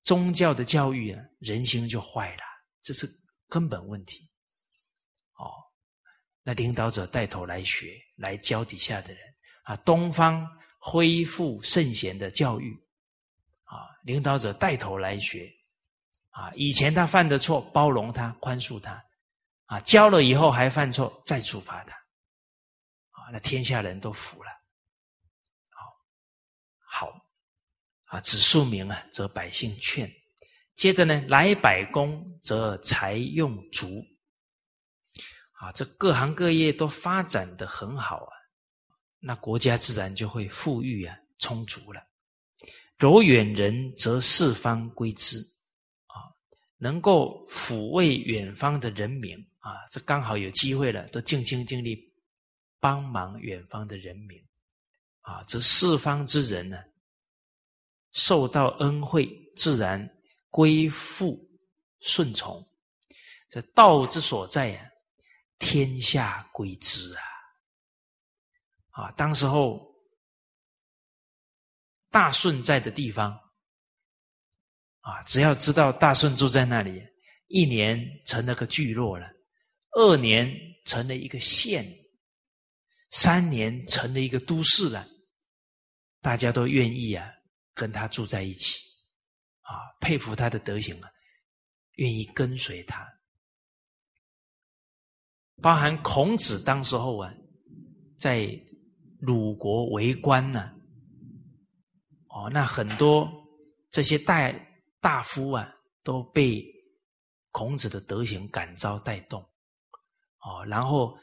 [0.00, 2.42] 宗教的教育啊，人心就坏了，
[2.80, 3.17] 这是。
[3.48, 4.30] 根本问题，
[5.36, 5.50] 哦，
[6.42, 9.34] 那领导者带头来学，来教底下的人。
[9.62, 9.74] 啊。
[9.76, 10.46] 东方
[10.78, 12.78] 恢复圣贤的教育，
[13.64, 15.50] 啊，领导者带头来学，
[16.30, 19.02] 啊，以前他犯的错，包容他，宽恕他，
[19.64, 21.94] 啊，教了以后还犯错，再处罚他，
[23.10, 24.50] 啊，那天下人都服了，
[25.70, 27.12] 好，好，
[28.04, 30.10] 啊，子庶民啊，则百姓劝。
[30.78, 34.06] 接着呢，来百工则财用足，
[35.54, 38.32] 啊，这各行各业都发展的很好啊，
[39.18, 42.00] 那国家自然就会富裕啊，充足了。
[42.96, 45.40] 柔远人则四方归之，
[46.06, 46.30] 啊，
[46.76, 52.08] 能够抚慰远方的人民啊，这刚好有机会了，都尽心尽力
[52.78, 54.40] 帮忙远方的人民，
[55.22, 56.78] 啊，这四方之人呢，
[58.12, 60.08] 受到恩惠，自然。
[60.50, 61.38] 归附
[62.00, 62.66] 顺从，
[63.48, 64.90] 这道之所在呀，
[65.58, 67.22] 天下归之啊！
[68.90, 69.94] 啊，当时候
[72.10, 73.32] 大顺在的地方，
[75.00, 77.02] 啊，只要知道大顺住在那里，
[77.46, 79.30] 一年成了个聚落了，
[79.92, 80.50] 二年
[80.84, 81.86] 成了一个县，
[83.10, 85.06] 三年成了一个都市了，
[86.20, 87.30] 大家都愿意啊
[87.74, 88.80] 跟他住在一起，
[89.68, 91.10] 啊，佩服他的德行啊，
[91.96, 93.06] 愿意跟随他。
[95.60, 97.34] 包含孔子当时候啊，
[98.16, 98.48] 在
[99.20, 100.72] 鲁国为官呢，
[102.28, 103.28] 哦，那很多
[103.90, 104.50] 这些大
[105.00, 106.64] 大夫啊，都被
[107.50, 109.42] 孔子的德行感召带动，
[110.40, 111.18] 哦，然后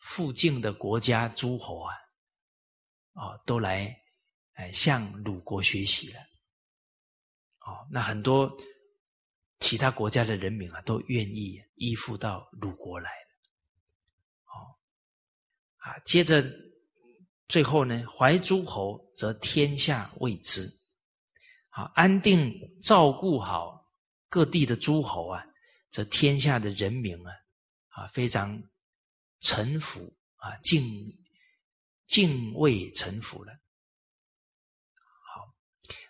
[0.00, 1.94] 附近的国家诸侯啊，
[3.14, 3.96] 哦，都来
[4.54, 6.20] 哎向鲁国学习了，
[7.66, 8.56] 哦，那很多
[9.58, 13.10] 其他国家的人民啊，都愿意依附到鲁国来
[14.44, 14.54] 哦。
[15.78, 16.44] 啊，接着
[17.48, 20.64] 最后呢，怀诸侯则天下未之。
[21.68, 23.84] 好，安定照顾好
[24.28, 25.44] 各地的诸侯啊，
[25.90, 27.32] 则天下的人民啊，
[27.88, 28.62] 啊非常
[29.40, 30.82] 臣服啊，敬
[32.06, 33.52] 敬畏臣服了。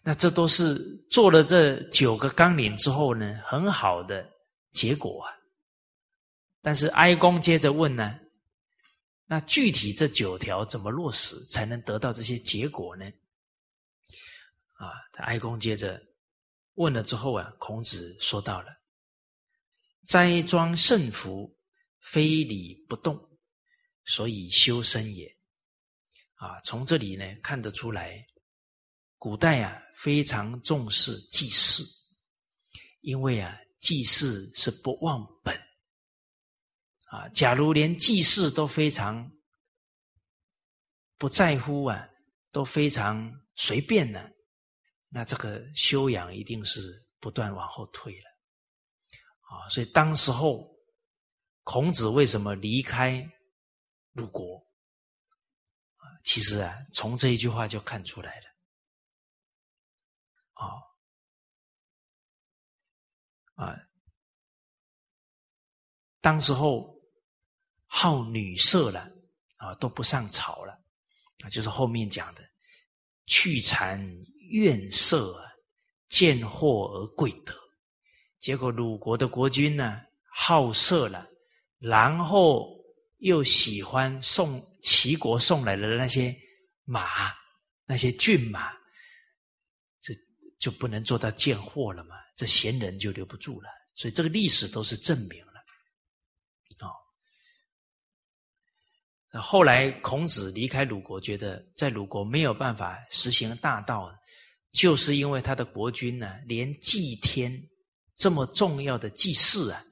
[0.08, 0.76] 那这都是
[1.10, 4.24] 做了这九个纲领之后呢，很好的
[4.70, 5.34] 结果啊。
[6.62, 8.16] 但是哀公接着问呢？
[9.24, 13.04] 那具体这九条怎么落实，才能得到这些结果呢？
[14.74, 16.00] 啊，哀公接着
[16.74, 18.68] 问了之后啊，孔子说到了
[20.06, 21.52] ：“斋庄慎服，
[21.98, 23.20] 非礼不动，
[24.04, 25.26] 所以修身也。”
[26.38, 28.24] 啊，从这里呢看得出来，
[29.18, 31.82] 古代啊非常重视祭祀，
[33.00, 35.56] 因为啊祭祀是不忘本。
[37.06, 39.30] 啊，假如连祭祀都非常
[41.16, 42.08] 不在乎啊，
[42.50, 44.28] 都非常随便呢，
[45.08, 48.26] 那这个修养一定是不断往后退了。
[49.42, 50.68] 啊，所以当时候
[51.62, 53.24] 孔子为什么离开
[54.12, 54.60] 鲁国？
[56.24, 58.45] 其实啊，从这一句话就看出来了。
[63.56, 63.76] 啊，
[66.20, 66.94] 当时候。
[67.88, 69.08] 好女色了
[69.56, 70.72] 啊，都不上朝了
[71.44, 72.42] 啊，就是后面讲的
[73.26, 73.98] 去禅
[74.50, 75.40] 怨色，
[76.08, 77.54] 见货而贵德。
[78.40, 81.26] 结果鲁国的国君呢，好色了，
[81.78, 82.76] 然后
[83.18, 86.36] 又喜欢送齐国送来的那些
[86.84, 87.32] 马，
[87.86, 88.72] 那些骏马，
[90.00, 90.12] 这
[90.58, 92.16] 就不能做到见货了嘛？
[92.36, 93.68] 这贤人就留不住了。
[93.94, 95.52] 所以这个历史都是证明了。
[96.80, 96.92] 哦。
[99.40, 104.14] 后来孔子离开鲁国，觉得在鲁国没有办法实行大道，
[104.72, 107.58] 就是因为他的国君呢，连祭天
[108.14, 109.82] 这么重要的祭祀啊，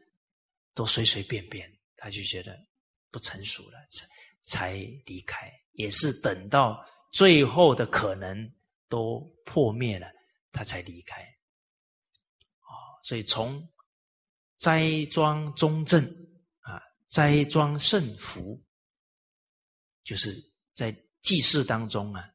[0.74, 2.58] 都随随便便，他就觉得
[3.10, 4.06] 不成熟了，才
[4.42, 4.72] 才
[5.06, 5.50] 离开。
[5.72, 8.48] 也是等到最后的可能
[8.88, 10.08] 都破灭了，
[10.52, 11.33] 他才离开。
[13.04, 13.62] 所以从
[14.56, 16.02] 斋庄中正
[16.60, 18.58] 啊，斋庄慎福。
[20.02, 20.34] 就是
[20.74, 22.28] 在祭祀当中啊，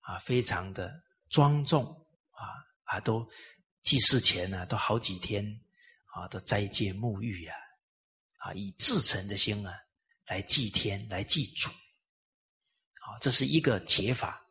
[0.00, 0.92] 啊，非常的
[1.28, 1.84] 庄重
[2.30, 2.42] 啊
[2.84, 3.28] 啊，都
[3.82, 5.44] 祭祀前呢，都好几天
[6.06, 7.56] 啊，都斋戒沐浴啊，
[8.38, 9.72] 啊，以至诚的心啊
[10.26, 14.46] 来祭天，来祭祖，啊，这是一个解法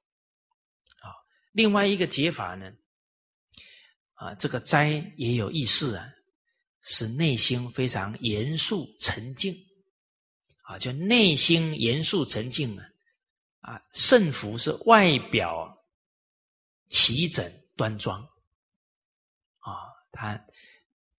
[1.00, 1.12] 啊。
[1.54, 2.70] 另外一个解法呢，
[4.24, 6.08] 啊，这个斋也有意思啊，
[6.82, 9.54] 是内心非常严肃沉静。
[10.66, 12.88] 啊，就内心严肃沉静啊，
[13.60, 15.78] 啊，圣服是外表
[16.88, 17.46] 齐整
[17.76, 18.22] 端庄，
[19.60, 19.76] 啊，
[20.14, 20.32] 他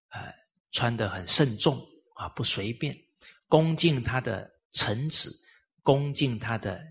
[0.08, 0.32] 呃
[0.70, 1.78] 穿的很慎重
[2.14, 2.96] 啊，不随便，
[3.46, 5.30] 恭敬他的臣子，
[5.82, 6.82] 恭敬他的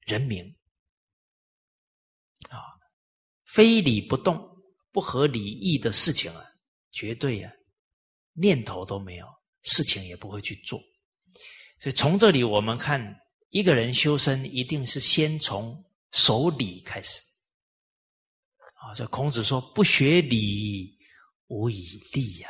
[0.00, 0.44] 人民，
[2.50, 2.58] 啊，
[3.44, 4.47] 非礼不动，
[4.90, 6.44] 不合礼义的事情啊，
[6.92, 7.52] 绝对啊，
[8.32, 9.26] 念头都没有，
[9.62, 10.80] 事情也不会去做。
[11.78, 13.16] 所以从这里我们看，
[13.50, 17.20] 一个人修身一定是先从守礼开始。
[18.80, 20.98] 啊，这孔子说：“不学礼，
[21.48, 22.48] 无以立呀。”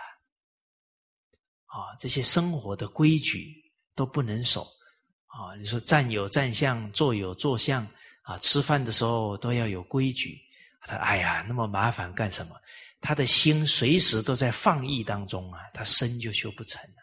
[1.67, 3.55] 啊，这些生活的规矩
[3.95, 4.67] 都不能守。
[5.27, 7.87] 啊，你说站有站相，坐有坐相，
[8.23, 10.41] 啊，吃饭的时候都要有规矩。
[10.81, 12.55] 他哎呀，那么麻烦干什么？
[13.01, 16.97] 他的心随时都在放逸当中啊，他身就修不成了。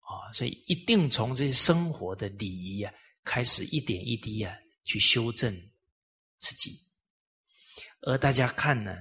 [0.00, 2.92] 啊，所以一定从这些生活的礼仪啊，
[3.24, 4.54] 开始一点一滴啊，
[4.84, 5.52] 去修正
[6.38, 6.78] 自己。
[8.02, 8.94] 而大家看呢，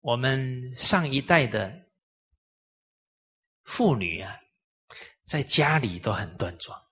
[0.00, 1.86] 我们上一代的
[3.64, 4.38] 妇女啊，
[5.24, 6.85] 在家里都很端庄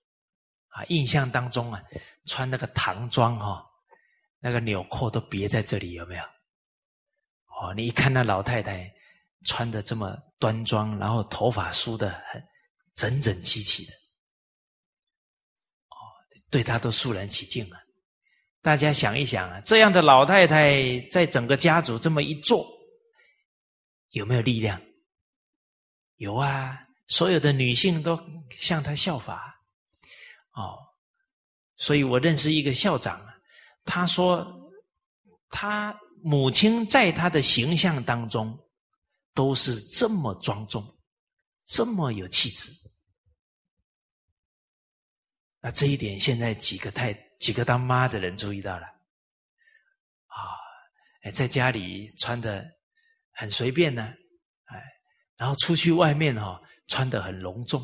[0.74, 1.82] 啊，印象当中啊，
[2.26, 3.64] 穿那个唐装哈。
[4.46, 6.22] 那个纽扣都别在这里，有没有？
[7.62, 8.92] 哦，你一看那老太太
[9.46, 12.46] 穿的这么端庄，然后头发梳的很
[12.94, 13.92] 整整齐齐的，
[15.88, 15.96] 哦，
[16.50, 17.78] 对她都肃然起敬了。
[18.60, 22.68] 大家想一想啊，这样的老太太在整个家族这么一做，
[24.10, 24.78] 有没有力量？
[26.16, 28.14] 有啊，所有的女性都
[28.50, 29.53] 向她效法。
[30.54, 30.78] 哦，
[31.76, 33.24] 所以我认识一个校长。
[33.84, 34.72] 他说
[35.50, 38.58] ：“他母亲在他的形象当中
[39.34, 40.82] 都是这么庄重，
[41.66, 42.70] 这么有气质。
[45.60, 48.86] 那这一点，现在几个太几个当妈的人注意到了
[50.26, 51.30] 啊！
[51.32, 52.70] 在家里穿的
[53.32, 54.02] 很随便呢，
[54.64, 54.82] 哎，
[55.36, 57.82] 然后出去外面哈，穿的很隆重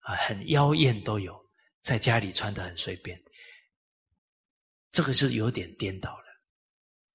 [0.00, 1.39] 啊，很妖艳都有，
[1.82, 3.20] 在家里穿的很随便。”
[4.92, 6.24] 这个是有点颠倒了，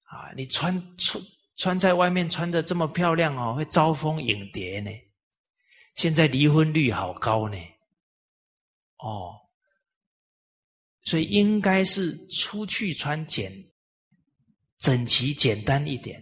[0.04, 0.32] 啊！
[0.34, 1.22] 你穿穿
[1.56, 4.90] 穿在外面穿的这么漂亮哦，会招蜂引蝶呢。
[5.94, 7.58] 现在离婚率好高呢，
[8.96, 9.36] 哦，
[11.02, 13.52] 所以应该是出去穿简
[14.78, 16.18] 整齐简单一点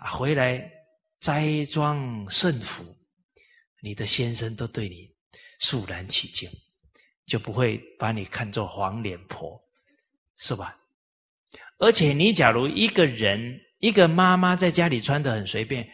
[0.00, 0.70] 啊，回来
[1.18, 2.84] 斋装盛服，
[3.80, 5.10] 你的先生都对你
[5.60, 6.50] 肃然起敬，
[7.30, 9.56] 就不会把你看作黄脸婆，
[10.34, 10.76] 是吧？
[11.78, 15.88] 而且，你假如一个人，一个妈妈在家里穿的很随便，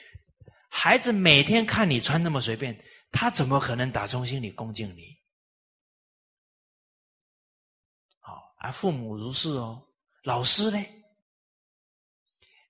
[0.71, 2.75] 孩子每天看你穿那么随便，
[3.13, 5.15] 他怎么可能打从心里恭敬你？
[8.21, 9.87] 好，而父母如是哦。
[10.23, 10.83] 老师呢？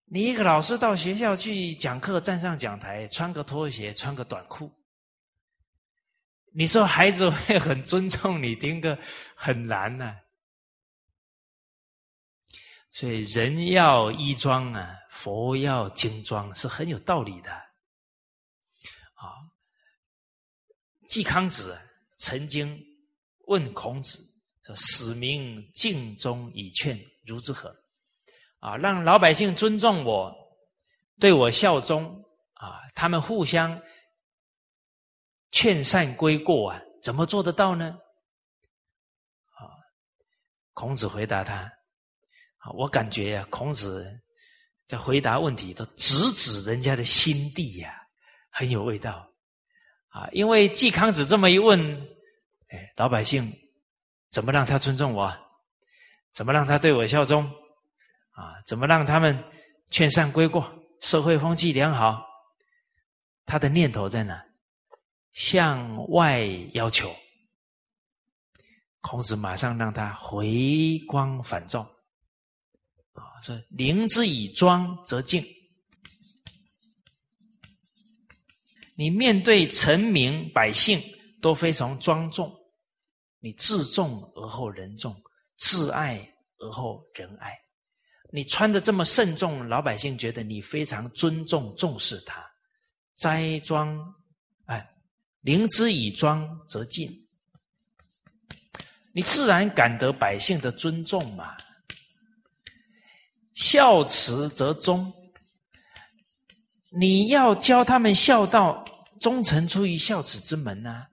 [0.06, 4.70] 你一个老师到学校去讲课，站上讲台，穿个拖鞋，穿个短裤，
[6.58, 8.54] 你说孩子会很尊重你？
[8.56, 8.98] 听个
[9.34, 10.16] 很难呢。
[12.90, 17.52] 所以人要衣装啊，佛要精装，是很有道理的。
[17.52, 19.36] 啊，
[21.10, 21.78] 季康子
[22.16, 22.82] 曾经
[23.48, 24.18] 问孔子
[24.62, 27.68] 说：“使民敬忠以劝，如之何？”
[28.60, 30.34] 啊，让老百姓尊重我，
[31.20, 33.78] 对我效忠啊，他们互相
[35.50, 37.96] 劝善归过啊，怎么做得到呢？
[39.54, 39.70] 啊，
[40.72, 41.72] 孔子回答他。
[42.58, 44.20] 啊我感觉呀，孔子
[44.86, 48.06] 在回答问题都直指人家的心地呀，
[48.50, 49.30] 很有味道
[50.08, 50.28] 啊。
[50.32, 51.80] 因为季康子这么一问，
[52.68, 53.52] 哎，老百姓
[54.30, 55.32] 怎么让他尊重我？
[56.32, 57.44] 怎么让他对我效忠？
[58.32, 59.42] 啊，怎么让他们
[59.90, 60.70] 劝善归过？
[61.00, 62.26] 社会风气良好，
[63.44, 64.44] 他的念头在哪？
[65.36, 67.14] 向外要求。
[69.02, 71.82] 孔子马上让他回光返照。
[73.12, 75.44] 啊，说灵之以庄则静。
[78.94, 80.98] 你面对臣民百姓
[81.42, 82.50] 都非常庄重，
[83.38, 85.14] 你自重而后人重，
[85.58, 86.18] 自爱
[86.56, 87.54] 而后人爱。
[88.32, 92.42] 你穿的这么慎重，老百姓觉得你非常尊重重视他。
[93.14, 93.98] 斋庄，
[94.64, 94.86] 哎，
[95.46, 97.08] 灵之以庄则敬，
[99.14, 101.56] 你自然感得百姓的尊重嘛。
[103.54, 105.12] 孝慈则忠，
[106.90, 108.84] 你要教他们孝道，
[109.20, 111.06] 忠诚出于孝子之门呐。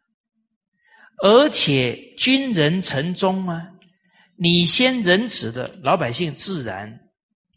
[1.21, 3.71] 而且君人臣忠啊，
[4.35, 6.99] 你先仁慈的，老百姓自然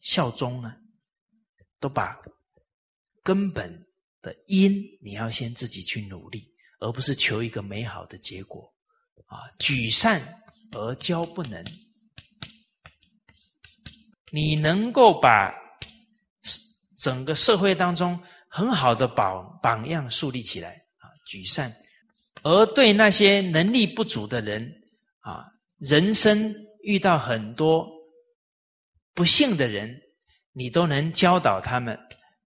[0.03, 0.77] 效忠啊。
[1.79, 2.21] 都把
[3.23, 3.87] 根本
[4.21, 8.73] 的因，你要先自己去努力，而不是求一个美好的结果
[9.27, 9.39] 啊。
[9.59, 10.21] 举善
[10.73, 11.65] 而教不能。
[14.33, 15.55] 你能够把
[16.99, 18.19] 整个社会当中
[18.49, 21.73] 很好的榜榜样树立起来啊，举善，
[22.43, 24.69] 而对那些能力不足的人
[25.21, 25.45] 啊，
[25.79, 27.89] 人生遇到很多
[29.15, 29.97] 不幸的人，
[30.53, 31.99] 你都能教导他们，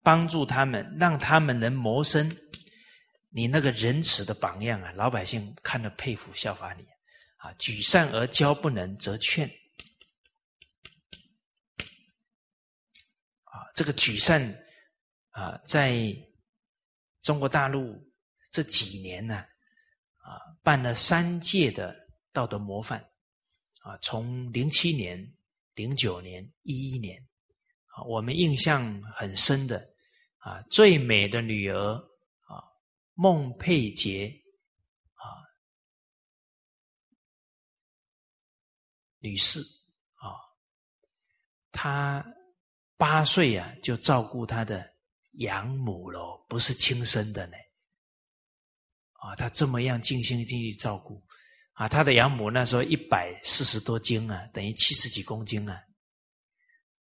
[0.02, 2.30] 帮助他们，让他们能谋生。
[3.32, 6.84] 你那个仁慈的榜样啊，老百姓看了佩服效法你，
[7.36, 9.48] 啊，举善而教不能，则劝，
[13.44, 14.42] 啊，这个举善
[15.30, 16.12] 啊，在
[17.22, 17.96] 中国大陆
[18.50, 19.36] 这几年呢、
[20.16, 21.94] 啊，啊，办了三届的
[22.32, 23.00] 道德模范，
[23.82, 25.32] 啊，从零七年、
[25.74, 27.16] 零九年、一一年，
[27.86, 29.88] 啊，我们印象很深的，
[30.38, 32.09] 啊，最美的女儿
[33.20, 34.32] 孟佩杰
[35.12, 35.44] 啊，
[39.18, 39.60] 女士
[40.14, 40.32] 啊，
[41.70, 42.24] 她。
[42.96, 44.86] 八岁啊，就照顾她的
[45.38, 47.56] 养母喽，不是亲生的呢。
[49.12, 51.22] 啊，她这么样尽心尽力照顾，
[51.72, 55.82] 啊，她的养母那时候一百四十多斤啊，等于七十几公斤啊。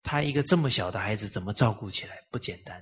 [0.02, 2.82] 他一个这么小的孩子，怎么照顾起来不简单？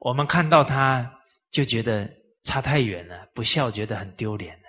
[0.00, 1.08] 我们看到他
[1.52, 2.12] 就觉得
[2.46, 4.68] 差太远了，不孝觉得很丢脸了。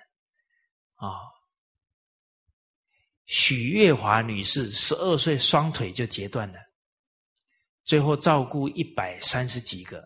[0.95, 1.21] 啊，
[3.27, 6.59] 许月华女士十二岁双腿就截断了。
[7.85, 10.05] 最后照顾一百三十几个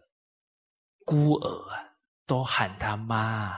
[1.06, 1.82] 孤儿啊，
[2.28, 3.58] 都喊他妈。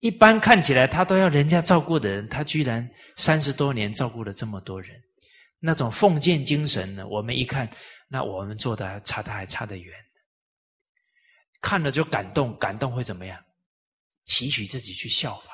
[0.00, 5.00] 一般看起来他都要人家照顾的人，他居然三十多年照顾了这么多人，
[5.60, 7.06] 那种奉献精神呢？
[7.06, 7.68] 我们一看，
[8.08, 9.94] 那我们做的还差他还差得远。
[11.60, 13.44] 看了就感动，感动会怎么样？
[14.24, 15.52] 期许自己去效法，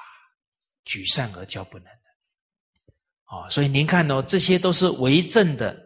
[0.85, 2.95] 举善而教不能的。
[3.27, 5.83] 哦，所以您看哦，这些都是为政的。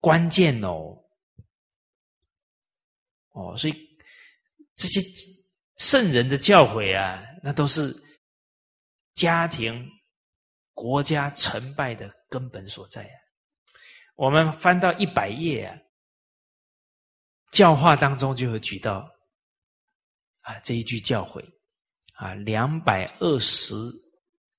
[0.00, 0.98] 关键哦，
[3.30, 3.88] 哦，所以
[4.74, 5.00] 这些
[5.76, 7.96] 圣人的教诲啊，那都是
[9.14, 9.88] 家庭、
[10.74, 13.14] 国家成败的根本所在啊。
[14.16, 15.78] 我们翻到一百页啊，
[17.52, 19.08] 教化当中就有举到
[20.42, 21.44] 啊这一句教诲
[22.14, 23.74] 啊，两百二十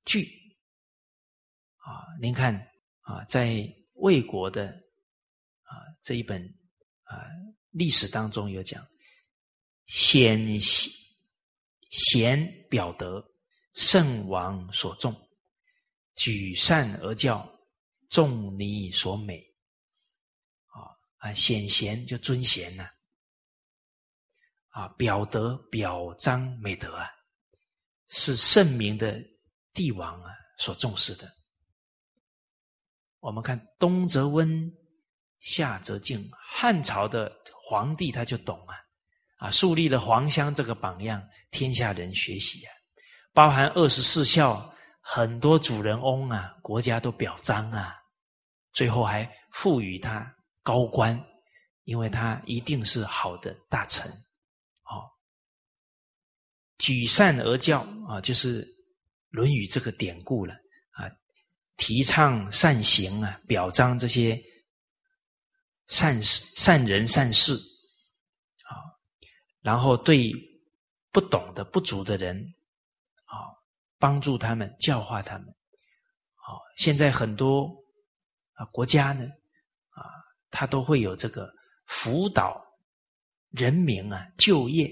[0.03, 0.27] 句
[1.77, 2.53] 啊，您看
[3.01, 4.81] 啊，在魏国的。
[5.65, 6.39] 啊这一本
[7.05, 7.25] 啊，
[7.71, 8.86] 历史当中有讲，
[9.88, 10.59] 贤
[11.89, 13.25] 贤表德，
[13.73, 15.15] 圣王所重，
[16.15, 17.49] 举善而教，
[18.09, 19.39] 众尼所美。
[20.67, 20.86] 啊
[21.17, 22.88] 啊，显贤就尊贤呐，
[24.74, 27.09] 啊表德表彰美德啊，
[28.09, 29.19] 是圣明的
[29.74, 31.28] 帝王啊所重视的。
[33.19, 34.71] 我们看冬则温。
[35.45, 37.30] 夏则敬，汉朝的
[37.67, 38.78] 皇帝他就懂啊，
[39.39, 41.21] 啊，树立了黄香这个榜样，
[41.51, 42.71] 天下人学习啊，
[43.34, 47.93] 包含二十四孝，很多主人翁啊，国家都表彰啊，
[48.71, 51.21] 最后还赋予他高官，
[51.84, 54.09] 因为他一定是好的大臣，
[56.84, 57.79] 举善而教
[58.09, 58.65] 啊，就是
[59.29, 60.53] 《论语》这个典故了
[60.91, 61.09] 啊，
[61.77, 64.38] 提倡善行啊，表彰这些。
[65.88, 68.71] 善事、善人、善事，啊，
[69.61, 70.31] 然后对
[71.11, 72.38] 不懂的、不足的人，
[73.25, 73.36] 啊，
[73.99, 77.69] 帮助他们、教化他们，啊，现在很多
[78.53, 79.25] 啊国家呢，
[79.89, 80.07] 啊，
[80.49, 81.53] 他都会有这个
[81.86, 82.65] 辅导
[83.49, 84.89] 人民啊就业，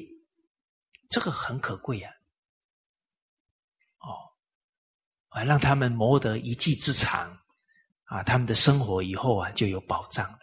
[1.12, 2.14] 这个很可贵啊，
[4.00, 4.32] 哦，
[5.28, 7.38] 啊，让他们谋得一技之长，
[8.06, 10.40] 啊，他们的生活以后啊就有保障了。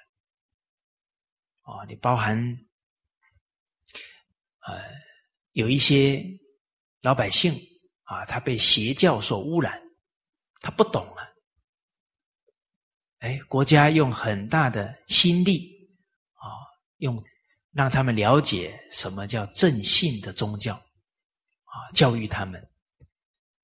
[1.62, 2.36] 哦，你包含，
[4.60, 4.84] 呃，
[5.52, 6.22] 有一些
[7.00, 7.54] 老百姓
[8.02, 9.82] 啊，他被邪教所污染，
[10.60, 11.26] 他不懂啊。
[13.20, 15.90] 哎，国家用很大的心力
[16.34, 16.44] 啊，
[16.98, 17.24] 用
[17.79, 22.61] 让他们了解什么叫正信的宗教啊，教育他们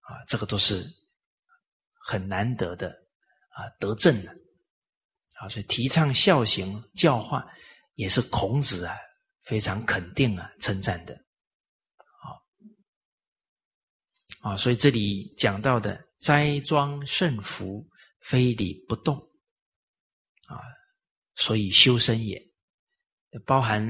[0.03, 0.89] 啊，这个都是
[2.07, 2.91] 很难得的
[3.49, 4.31] 啊，德正的
[5.41, 7.45] 啊，所以提倡孝行教化。
[7.97, 8.97] 也是孔子啊，
[9.43, 11.17] 非常肯定啊，称赞的，
[12.21, 12.43] 好，
[14.51, 17.89] 啊，所以这里讲到的斋庄慎福，
[18.23, 19.17] 非礼不动，
[20.49, 20.59] 啊，
[21.37, 22.37] 所以修身也，
[23.45, 23.85] 包含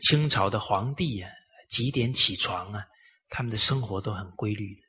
[0.00, 1.30] 清朝的皇帝啊，
[1.68, 2.84] 几点起床啊，
[3.28, 4.82] 他们的生活都很规律的，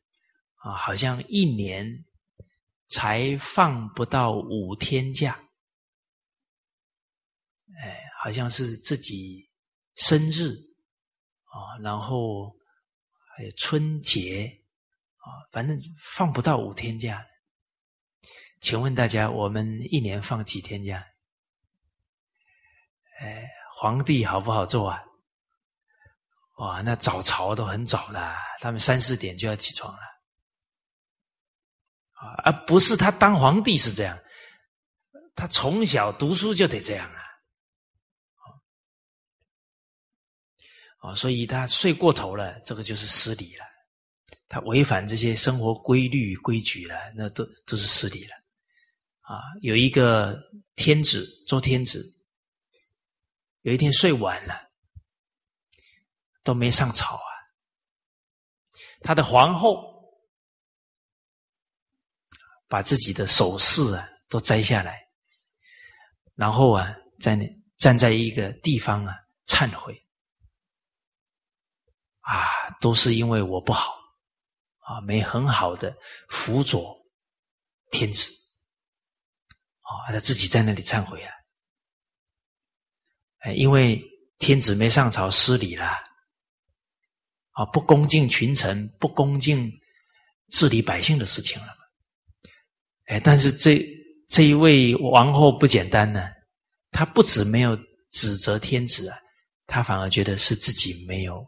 [0.56, 1.86] 啊，好像一年
[2.89, 5.39] 才放不到五天假。
[7.82, 9.49] 哎，好像是自己
[9.95, 10.56] 生日
[11.45, 12.56] 啊，然后
[13.36, 14.64] 还有春节
[15.18, 15.78] 啊，反正
[16.16, 17.26] 放不到五天假。
[18.62, 21.04] 请问大家，我们一年放几天假？
[23.20, 25.03] 哎，皇帝好不好做啊？
[26.57, 29.99] 哇，那早朝都很早了，他们三四点就要起床了。
[32.43, 34.18] 啊，不是，他当皇帝是这样，
[35.36, 37.22] 他从小读书就得这样啊。
[40.99, 43.66] 哦，所以他睡过头了，这个就是失礼了，
[44.47, 48.36] 他违反这些生活规律规矩了，那都都是失礼了。
[49.22, 50.39] 啊，有一个
[50.76, 52.01] 天子，周天子。
[53.64, 54.72] 有一天睡晚了，
[56.43, 57.30] 都没上朝啊。
[59.01, 60.16] 他的皇后
[62.68, 65.09] 把自己的首饰啊都摘下来，
[66.36, 67.45] 然后啊，在那
[67.78, 70.05] 站在一个地方啊忏悔，
[72.20, 74.01] 啊，都是因为我不好。
[74.86, 75.95] 啊，没很好的
[76.28, 76.93] 辅佐
[77.89, 78.30] 天子，
[79.80, 81.33] 啊，他自己在那里忏悔啊，
[83.52, 84.02] 因为
[84.38, 85.86] 天子没上朝失礼了，
[87.52, 89.72] 啊，不恭敬群臣，不恭敬
[90.50, 91.68] 治理百姓的事情了，
[93.06, 93.86] 哎，但是这
[94.28, 96.30] 这一位王后不简单呢，
[96.91, 97.78] 她不止没有
[98.12, 99.18] 指责天子啊，
[99.68, 101.46] 她反而觉得是自己没有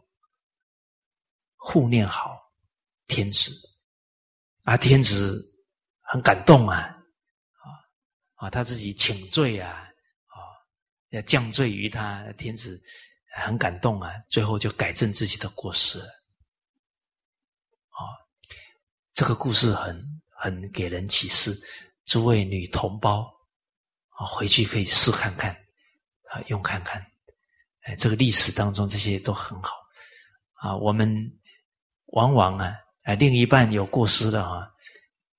[1.56, 2.44] 护念好。
[3.08, 3.52] 天子
[4.64, 5.40] 啊，天子
[6.00, 7.68] 很感动啊，啊
[8.34, 9.88] 啊，他自己请罪啊，
[11.10, 12.80] 要降罪于他，天子
[13.32, 18.00] 很感动啊，最后就改正自己的过失，啊，
[19.12, 21.54] 这个故事很很给人启示，
[22.04, 23.22] 诸位女同胞
[24.10, 25.52] 啊，回去可以试看看
[26.30, 27.04] 啊，用看看，
[27.82, 29.74] 哎，这个历史当中这些都很好
[30.54, 31.38] 啊，我们
[32.06, 32.74] 往往啊。
[33.06, 34.68] 啊，另一半有过失的啊，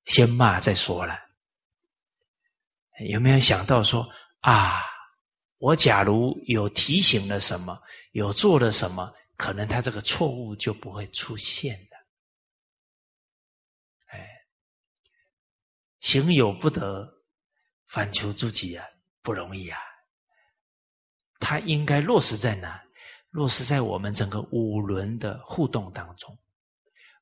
[0.06, 1.20] 先骂再说了。
[3.10, 4.10] 有没有想到说
[4.40, 4.82] 啊，
[5.58, 7.80] 我假如有提醒了什么，
[8.12, 11.98] 有做了什么，可能他这个错误就不会出现的。
[14.08, 14.30] 哎，
[16.00, 17.08] 行有不得，
[17.88, 18.86] 反求诸己啊，
[19.22, 19.80] 不容易啊。
[21.40, 22.84] 他应该落实在哪？
[23.30, 26.38] 落实在我们整个五轮的互动当中。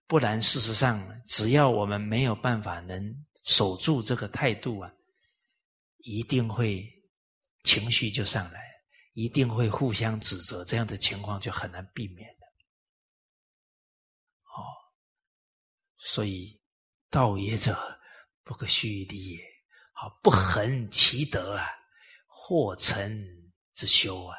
[0.07, 4.93] 不然，事实上，只要我们没有办法能守住这个态度啊，
[5.97, 6.87] 一定会
[7.65, 8.61] 情绪就上来，
[9.13, 12.45] 一定会互相指责，这样的情况就很难避免的。
[14.45, 14.63] 哦，
[15.97, 16.57] 所以
[17.09, 17.75] 道也者，
[18.43, 19.43] 不可虚礼也。
[19.91, 21.67] 好，不恒其德啊，
[22.27, 23.25] 或成
[23.73, 24.37] 之休啊。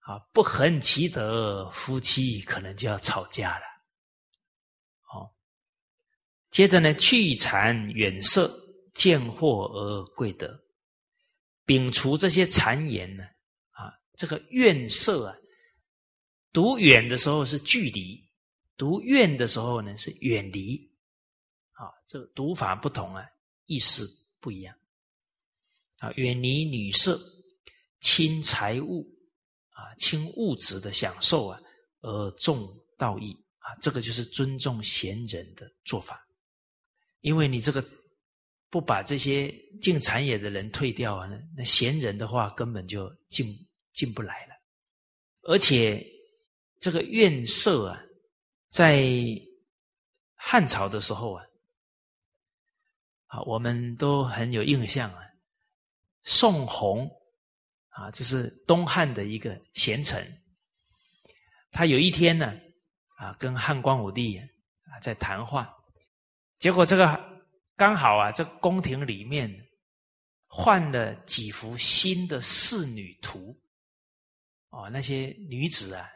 [0.00, 3.64] 啊，不恒其德，夫妻可能就要吵架了。
[5.02, 5.34] 好
[6.50, 8.50] 接着呢，去谗远色，
[8.94, 10.60] 见货而贵德，
[11.70, 13.22] 摒除这些谗言呢，
[13.70, 15.36] 啊，这个怨色啊，
[16.52, 18.28] 读远的时候是距离，
[18.76, 20.76] 读怨的时候呢是远离，
[21.74, 23.24] 啊，这个读法不同啊，
[23.66, 24.04] 意思
[24.40, 24.76] 不一样，
[25.98, 27.16] 啊，远离女色，
[28.00, 29.06] 轻财物，
[29.68, 31.60] 啊，轻物质的享受啊，
[32.00, 32.68] 而重
[32.98, 33.32] 道义。
[33.60, 36.26] 啊，这个就是尊重贤人的做法。
[37.20, 37.84] 因为你这个
[38.70, 39.52] 不把这些
[39.82, 43.46] 进产业的人退掉啊，那闲人的话根本就进
[43.92, 44.54] 进不来了。
[45.42, 46.06] 而且
[46.78, 48.00] 这个院舍啊，
[48.68, 49.04] 在
[50.36, 51.44] 汉朝的时候啊，
[53.26, 55.26] 啊，我们都很有印象啊。
[56.22, 57.10] 宋弘
[57.88, 60.24] 啊，这是东汉的一个贤臣，
[61.70, 62.54] 他有一天呢，
[63.16, 65.74] 啊，跟汉光武帝啊在谈话。
[66.58, 67.29] 结果这个
[67.80, 69.50] 刚好啊，这宫廷里面
[70.46, 73.58] 换了几幅新的仕女图，
[74.68, 76.06] 哦，那些女子啊，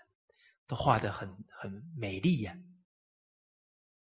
[0.67, 1.27] 都画的很
[1.59, 2.55] 很美丽呀。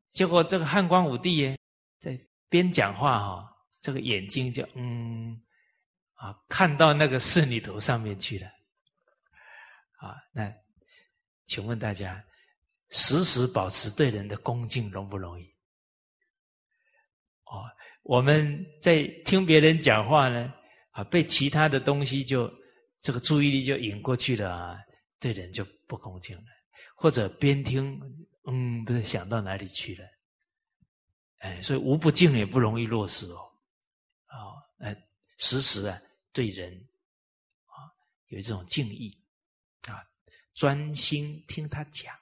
[0.09, 1.55] 结果这个汉光武帝
[1.99, 5.39] 在边讲话哈，这个眼睛就嗯
[6.16, 8.47] 啊，看到那个仕女图上面去了。
[9.99, 10.51] 啊，那
[11.45, 12.26] 请问大家，
[12.89, 15.51] 时时保持对人的恭敬容不容易？
[18.04, 20.52] 我们在听别人讲话呢，
[20.91, 22.52] 啊，被其他的东西就
[22.99, 24.80] 这个注意力就引过去了啊，
[25.20, 26.43] 对人就不恭敬了，
[26.95, 27.99] 或者边听，
[28.47, 30.06] 嗯，不是想到哪里去了，
[31.38, 33.52] 哎，所以无不敬也不容易落实哦，
[34.26, 34.36] 啊，
[34.80, 35.97] 哎，时时啊
[36.34, 36.74] 对人
[37.66, 37.86] 啊
[38.30, 39.16] 有这种敬意
[39.88, 40.04] 啊，
[40.56, 42.14] 专心听他讲，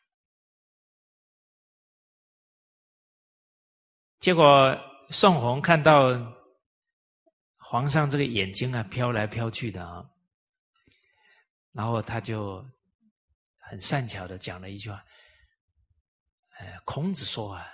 [4.19, 4.88] 结果。
[5.11, 6.11] 宋弘看到
[7.57, 10.07] 皇上这个眼睛啊飘来飘去的啊，
[11.71, 12.63] 然后他就
[13.57, 15.03] 很善巧的讲了一句话
[16.59, 17.65] ：“呃，孔子说啊，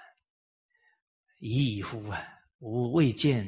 [1.39, 2.25] 已矣乎啊，
[2.59, 3.45] 吾未见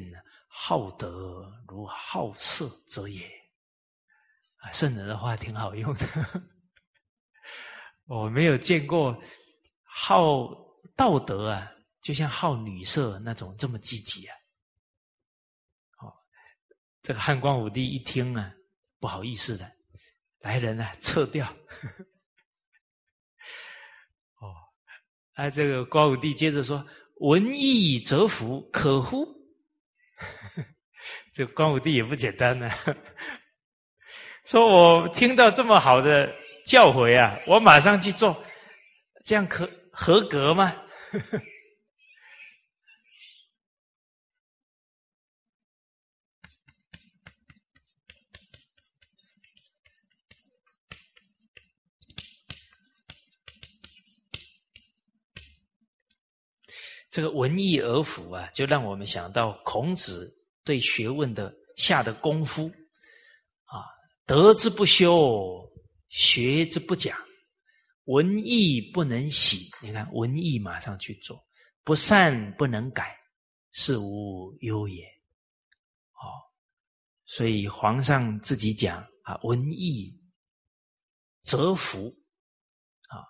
[0.48, 3.26] 好德如好色者也。”
[4.60, 6.04] 啊，圣人的话挺好用的
[8.04, 9.18] 我没有见过
[9.82, 10.46] 好
[10.94, 11.72] 道德啊，
[12.08, 14.34] 就像好女色那种这么积极啊。
[15.98, 16.08] 哦，
[17.02, 18.50] 这个汉光武帝一听啊，
[18.98, 19.70] 不好意思的，
[20.40, 21.46] 来人啊，撤掉。
[24.40, 24.54] 哦，
[25.34, 26.82] 啊，这个光武帝接着说
[27.20, 29.28] ：“文义则服，可乎？”
[31.34, 32.70] 这光武帝也不简单呢。
[34.46, 36.34] 说我听到这么好的
[36.64, 38.42] 教诲啊，我马上去做，
[39.26, 40.74] 这样可合格吗？
[57.10, 60.30] 这个文艺而服啊，就让我们想到孔子
[60.62, 62.70] 对学问的下的功夫
[63.64, 63.84] 啊，
[64.26, 65.66] 德之不修，
[66.10, 67.18] 学之不讲，
[68.04, 69.70] 文艺不能喜。
[69.80, 71.42] 你看，文艺马上去做，
[71.82, 73.16] 不善不能改，
[73.72, 75.04] 是无忧也。
[76.12, 76.28] 哦，
[77.24, 80.14] 所以皇上自己讲啊，文艺
[81.40, 82.14] 则服
[83.08, 83.24] 啊，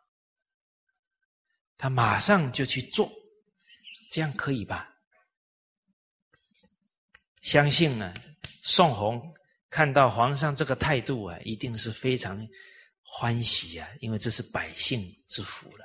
[1.76, 3.08] 他马上就去做。
[4.10, 4.94] 这样可以吧？
[7.40, 8.12] 相信呢，
[8.62, 9.34] 宋弘
[9.70, 12.46] 看到皇上这个态度啊，一定是非常
[13.00, 15.84] 欢喜啊，因为这是百姓之福了，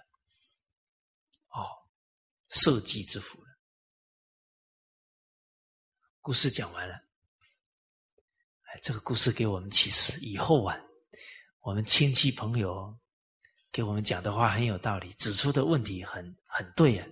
[1.50, 1.68] 哦，
[2.50, 3.50] 社稷之福了。
[6.20, 6.96] 故事讲完了，
[8.64, 10.78] 哎，这个故事给我们启示，以后啊，
[11.60, 12.98] 我们亲戚朋友
[13.72, 17.08] 给我们讲的话很有道理，指出的问题很很对啊。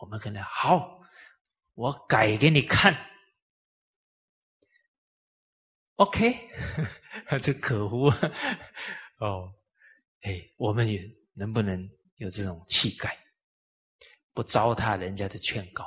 [0.00, 0.98] 我们可能好，
[1.74, 2.96] 我改给你看
[5.96, 6.50] ，OK，
[7.42, 8.10] 这可恶
[9.20, 9.52] 哦！
[10.22, 11.02] 哎，我们也
[11.34, 13.16] 能不能有这种气概，
[14.32, 15.86] 不糟蹋人家的劝告？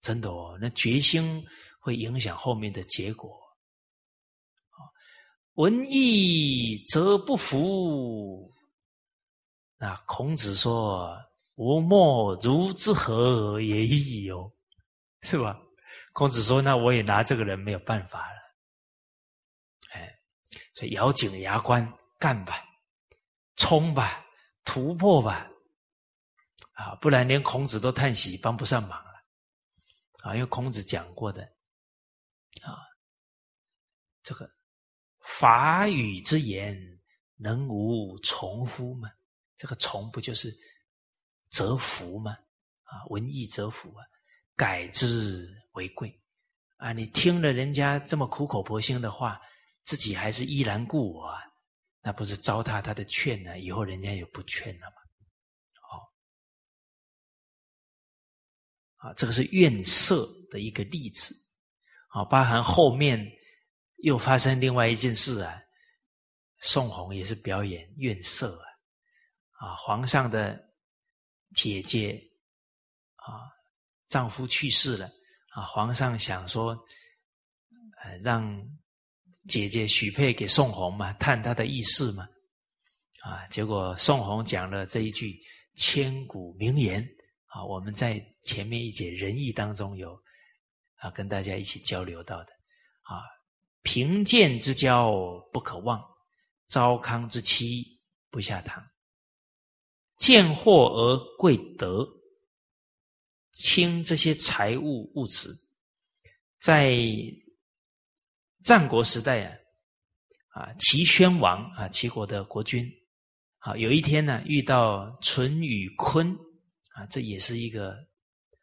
[0.00, 1.44] 真的哦，那决心
[1.80, 3.38] 会影响后面的结果。
[5.54, 8.52] 文艺则不服。
[9.76, 11.16] 那孔子说。
[11.58, 14.52] 吾莫如之何也已哦，
[15.22, 15.60] 是吧？
[16.12, 18.38] 孔子说：“那我也拿这个人没有办法了。”
[19.92, 20.08] 哎，
[20.74, 22.64] 所以咬紧牙关干吧，
[23.56, 24.24] 冲吧，
[24.64, 25.50] 突破吧，
[26.74, 29.12] 啊，不然连孔子都叹息，帮不上忙了。
[30.22, 31.42] 啊，因为孔子讲过的，
[32.62, 32.86] 啊，
[34.22, 34.48] 这个
[35.22, 36.76] 法语之言，
[37.34, 39.10] 能无从乎吗？
[39.56, 40.56] 这个从不就是？
[41.50, 42.32] 则福嘛，
[42.82, 44.04] 啊，文艺则福啊，
[44.56, 46.20] 改之为贵
[46.76, 46.92] 啊！
[46.92, 49.40] 你听了人家这么苦口婆心的话，
[49.82, 51.40] 自己还是依然故我，啊，
[52.02, 53.58] 那不是糟蹋他的劝呢？
[53.58, 54.96] 以后人家也不劝了嘛。
[55.80, 56.12] 好，
[59.08, 61.34] 啊，这个是怨色的一个例子，
[62.08, 63.26] 啊，包含后面
[63.98, 65.60] 又发生另外一件事啊，
[66.60, 68.60] 宋弘也是表演怨色
[69.58, 70.67] 啊，啊，皇上的。
[71.54, 72.20] 姐姐
[73.16, 73.48] 啊，
[74.06, 75.06] 丈夫去世了
[75.50, 76.78] 啊，皇上想说，
[78.02, 78.62] 呃，让
[79.48, 82.28] 姐姐许配给宋弘嘛，探他的意思嘛，
[83.22, 85.38] 啊，结果宋弘讲了这一句
[85.74, 87.06] 千古名言
[87.46, 90.14] 啊，我们在前面一节仁义当中有
[90.96, 92.52] 啊，跟大家一起交流到的
[93.02, 93.22] 啊，
[93.82, 95.12] 贫贱之交
[95.52, 96.02] 不可忘，
[96.66, 98.86] 糟糠之妻不下堂。
[100.18, 102.06] 见货而贵德，
[103.52, 105.48] 轻这些财物物质，
[106.58, 107.00] 在
[108.64, 112.84] 战国时代啊，啊齐宣王啊齐国的国君，
[113.58, 116.36] 啊有一天呢遇到淳于髡
[116.94, 117.96] 啊，这也是一个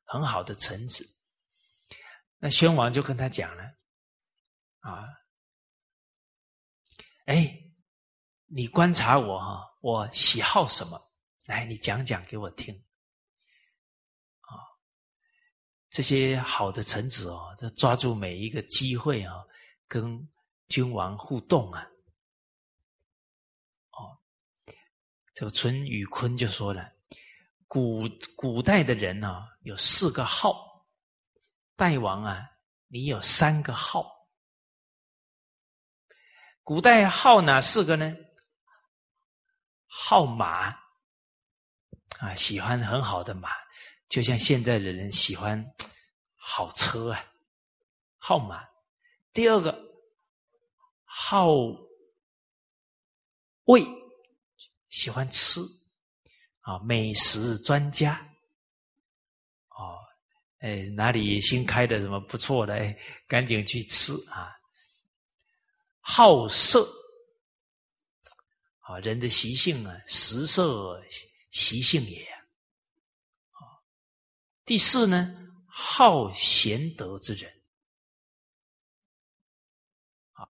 [0.03, 1.07] 很好的臣子，
[2.37, 3.63] 那宣王就跟他讲了，
[4.79, 5.07] 啊，
[7.25, 7.57] 哎，
[8.47, 11.01] 你观察我哈，我喜好什么？
[11.47, 12.73] 来，你讲讲给我听，
[14.41, 14.57] 啊，
[15.91, 19.45] 这些好的臣子哦，都抓住每一个机会啊，
[19.87, 20.27] 跟
[20.67, 21.87] 君王互动啊，
[23.91, 24.17] 哦，
[25.35, 26.91] 这个淳于髡就说了，
[27.67, 30.87] 古古代的人呢有四个号，
[31.75, 32.49] 代王啊，
[32.87, 34.27] 你有三个号，
[36.63, 38.15] 古代号哪四个呢？
[39.85, 40.84] 号马。
[42.25, 43.51] 啊，喜欢很好的马，
[44.09, 45.63] 就像现在的人喜欢
[46.35, 47.23] 好车啊，
[48.17, 48.67] 好马。
[49.31, 49.79] 第二个，
[51.03, 51.53] 好
[53.65, 53.85] 位
[54.89, 55.61] 喜欢吃
[56.61, 58.15] 啊，美食专家
[59.77, 59.99] 哦，
[60.61, 62.97] 哎，哪里新开的什么不错的，哎，
[63.27, 64.51] 赶紧去吃啊。
[65.99, 66.87] 好色
[68.79, 70.99] 啊，人的习性啊，食色
[71.55, 72.21] 习性也
[73.51, 73.79] 啊。
[74.65, 77.49] 第四呢，好贤德之人。
[80.33, 80.45] 啊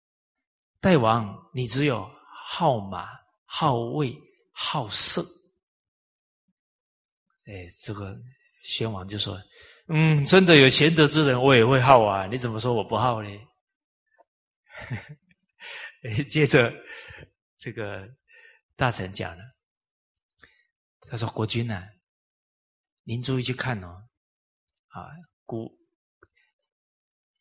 [0.82, 2.12] 大王，你只有
[2.48, 3.08] 好马、
[3.46, 4.20] 好位、
[4.52, 5.24] 好色。
[7.46, 8.18] 哎，这个
[8.64, 9.40] 宣王就说
[9.90, 12.26] ：“嗯，真的有贤德之人，我也会好啊。
[12.26, 13.30] 你怎么说我不好呢？”
[16.02, 16.74] 哎，接着
[17.58, 18.10] 这个
[18.76, 19.44] 大臣讲了，
[21.10, 21.84] 他说：“国君呐，
[23.04, 24.08] 您注意去看哦，
[24.88, 25.12] 啊，
[25.46, 25.78] 古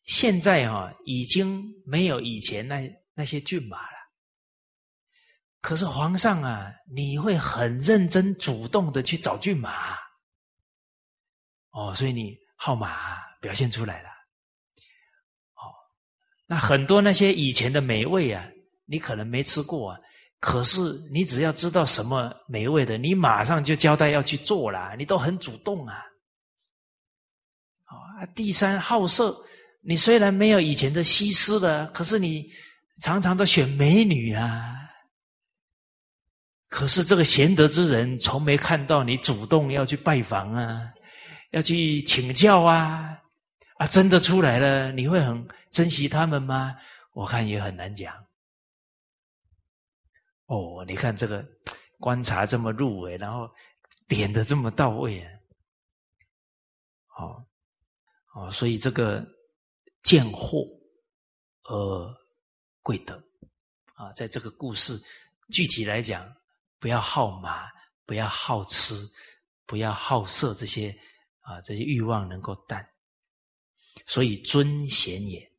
[0.03, 3.97] 现在哈已经没有以前那。”那些骏马了，
[5.61, 9.95] 可是皇上啊，你会很认真、主动的去找骏马，
[11.69, 15.71] 哦，所以你号码表现出来了，哦，
[16.45, 18.51] 那很多那些以前的美味啊，
[18.83, 19.99] 你可能没吃过啊，
[20.39, 20.79] 可是
[21.11, 26.03] 你只要知道什么美味的，你马上就交代要去做了，你都很主动啊，
[27.85, 29.35] 啊，第三好色，
[29.81, 32.49] 你虽然没有以前的西施了，可是你。
[33.01, 34.73] 常常都选美女啊，
[36.69, 40.81] 可是这个贤德之人从没看到你主动要去拜访啊，
[41.51, 43.21] 要去请教啊，
[43.79, 46.73] 啊，真的出来了，你会很珍惜他们吗？
[47.13, 48.13] 我看也很难讲。
[50.45, 51.45] 哦，你看这个
[51.99, 53.49] 观察这么入微，然后
[54.07, 55.31] 点的这么到位啊，
[57.05, 57.45] 好，
[58.33, 59.25] 哦，所以这个
[60.03, 60.67] 见货，
[61.63, 62.15] 呃。
[62.85, 63.19] 贵德
[63.95, 64.95] 啊，在这个故事
[65.49, 66.31] 具体来讲，
[66.77, 67.67] 不要好马，
[68.05, 68.93] 不要好吃，
[69.65, 70.95] 不要好色，这些
[71.39, 72.87] 啊，这些欲望能够淡。
[74.05, 75.51] 所以尊贤也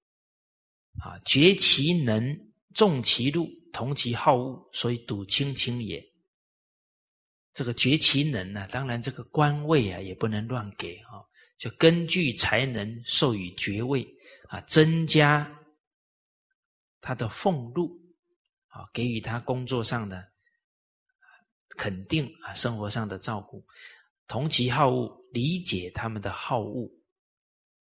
[1.01, 2.23] 啊，绝其能，
[2.75, 6.05] 重其禄，同其好恶，所以笃亲亲也。
[7.53, 11.25] 这个绝其能呢，当然这个官位啊，也不能乱给啊，
[11.57, 14.07] 就根据才能授予爵位
[14.49, 15.51] 啊，增加。
[17.01, 17.99] 他的俸禄
[18.69, 20.27] 啊，给予他工作上的
[21.77, 23.65] 肯定啊，生活上的照顾，
[24.27, 26.91] 同其好恶，理解他们的好恶。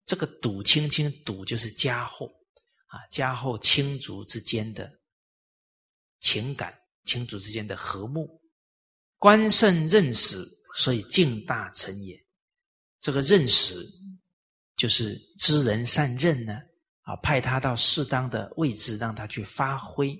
[0.06, 2.26] 这个赌亲亲赌就是家后
[2.86, 4.97] 啊，家后亲族之间的
[6.20, 6.72] 情感，
[7.04, 8.40] 亲族之间的和睦。
[9.18, 10.44] 官圣任使，
[10.74, 12.16] 所以敬大臣也。
[13.00, 13.74] 这个任使
[14.76, 16.60] 就是知人善任呢。
[17.02, 20.14] 啊，派他到适当的位置，让他去发挥。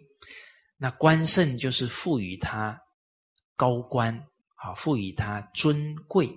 [0.79, 2.81] 那官圣就是赋予他
[3.57, 4.15] 高官，
[4.55, 6.35] 啊，赋予他尊贵，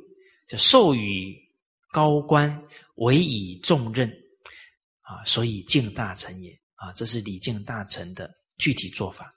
[0.50, 1.38] 就授予
[1.94, 2.62] 高官，
[2.96, 4.12] 委以重任，
[5.04, 6.52] 啊，所以敬大臣也。
[6.76, 9.34] 啊，这是礼敬大臣的具体做法。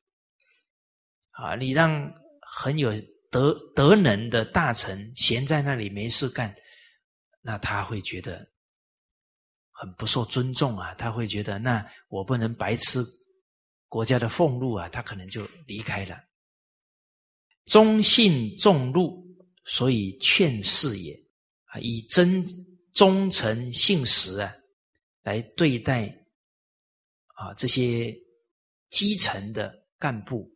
[1.34, 2.90] 啊，你让很有
[3.30, 6.54] 德德能的大臣闲在那里没事干，
[7.40, 8.52] 那他会觉得。
[9.76, 13.04] 很不受尊重啊，他会觉得那我不能白吃
[13.88, 16.16] 国家的俸禄啊，他可能就离开了。
[17.64, 19.26] 忠信重禄，
[19.64, 21.12] 所以劝世也
[21.64, 22.46] 啊，以真
[22.92, 24.54] 忠诚信实啊
[25.22, 26.06] 来对待
[27.34, 28.16] 啊这些
[28.90, 30.48] 基层的干部，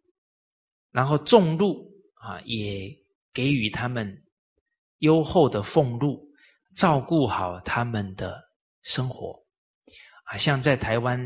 [0.91, 2.89] 然后重禄啊也
[3.33, 4.25] 给予他们
[4.99, 6.29] 优厚的俸禄，
[6.75, 8.47] 照顾好他们的。
[8.83, 9.45] 生活
[10.25, 11.21] 啊，像在台湾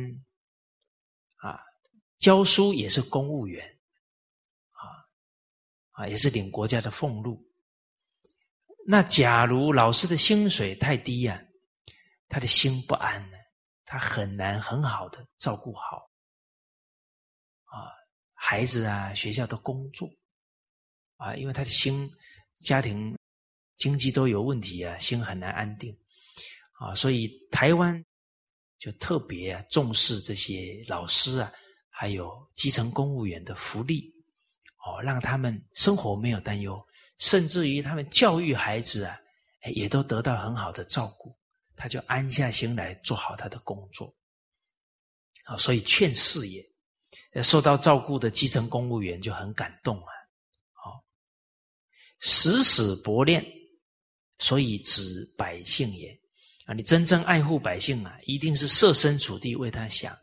[1.36, 1.60] 啊，
[2.18, 3.64] 教书也是公务员
[4.70, 4.82] 啊
[5.92, 7.46] 啊，也是领国家的俸禄。
[8.84, 11.40] 那假如老师的薪水太低呀，
[12.26, 13.36] 他的心不安呢，
[13.84, 16.10] 他很难很好的照顾好
[18.45, 20.11] 孩子啊学校的工作
[21.16, 22.11] 啊，因为他的心
[22.61, 23.16] 家庭
[23.76, 25.97] 经济都有问题啊，心很难安定。
[26.72, 28.05] 啊，所以台湾
[28.78, 31.53] 就特别重视这些老师啊，
[31.88, 34.12] 还有基层公务员的福利，
[34.84, 36.84] 哦，让他们生活没有担忧，
[37.18, 39.16] 甚至于他们教育孩子啊，
[39.72, 41.32] 也都得到很好的照顾，
[41.76, 44.12] 他就安下心来做好他的工作。
[45.45, 46.61] 啊，所以劝事业，
[47.42, 50.12] 受到照顾的基层公务员就很感动啊。
[50.72, 51.04] 好，
[52.20, 53.44] 时时薄练，
[54.38, 56.18] 所以指百姓也。
[56.64, 60.16] 啊，你真正爱护百姓啊，一定是设身处地为他想，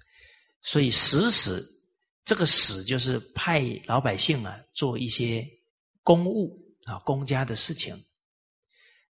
[0.62, 1.62] 所以时时
[2.24, 5.46] 这个死就是派老百姓啊做一些
[6.02, 7.94] 公务啊公家的事情，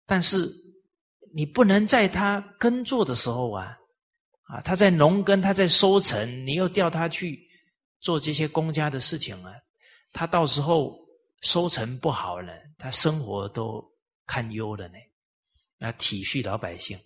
[0.07, 0.51] 但是
[1.35, 3.76] 你不能在他耕作的时候啊
[4.45, 7.39] 啊他在农耕他在收成，你又调他去
[8.01, 9.55] 做这些公家的事情啊，
[10.12, 10.99] 他到时候
[11.42, 13.84] 收成不好了，他生活都
[14.26, 14.94] 堪忧了呢。
[15.76, 16.99] 那体恤老百姓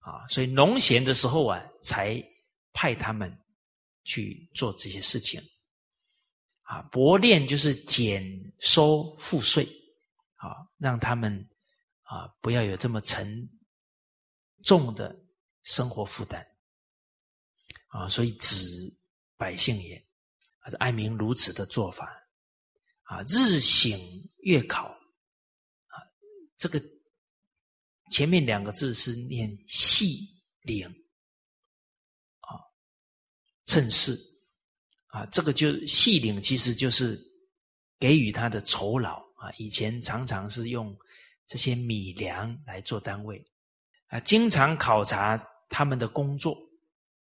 [0.00, 2.22] 啊，所以农闲的时候啊，才
[2.72, 3.36] 派他们。
[4.06, 5.40] 去做这些事情，
[6.60, 8.22] 啊，薄练就是减
[8.60, 9.66] 收赋税，
[10.34, 11.34] 啊，让他们
[12.02, 13.48] 啊不要有这么沉
[14.62, 15.18] 重的
[15.62, 16.46] 生活负担，
[17.88, 18.94] 啊，所以只
[19.36, 19.96] 百姓也，
[20.60, 22.12] 啊，爱民如此的做法，
[23.02, 23.98] 啊，日省
[24.42, 24.88] 月考，
[25.86, 25.96] 啊，
[26.56, 26.82] 这个
[28.10, 30.20] 前面两个字是念细
[30.62, 30.86] 领。
[30.86, 30.94] 啊
[33.66, 34.14] 趁势，
[35.06, 37.18] 啊，这个就细领，其实就是
[37.98, 39.50] 给予他的酬劳啊。
[39.56, 40.94] 以前常常是用
[41.46, 43.42] 这些米粮来做单位，
[44.08, 45.38] 啊，经常考察
[45.70, 46.54] 他们的工作，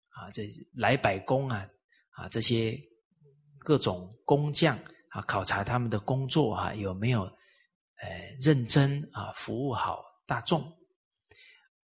[0.09, 1.67] 啊，这来百工啊，
[2.17, 2.77] 啊，这些
[3.59, 4.77] 各种工匠
[5.09, 10.61] 啊，考察他们的工作啊，有没有呃认真啊，服务好大众，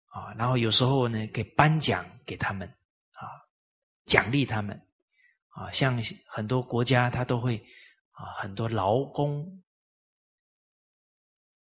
[0.07, 2.67] 啊，然后有时候呢，给颁奖给他们
[3.11, 3.29] 啊。
[4.07, 4.77] 奖励他们，
[5.51, 7.57] 啊，像很多国家，他都会
[8.11, 9.63] 啊，很多劳工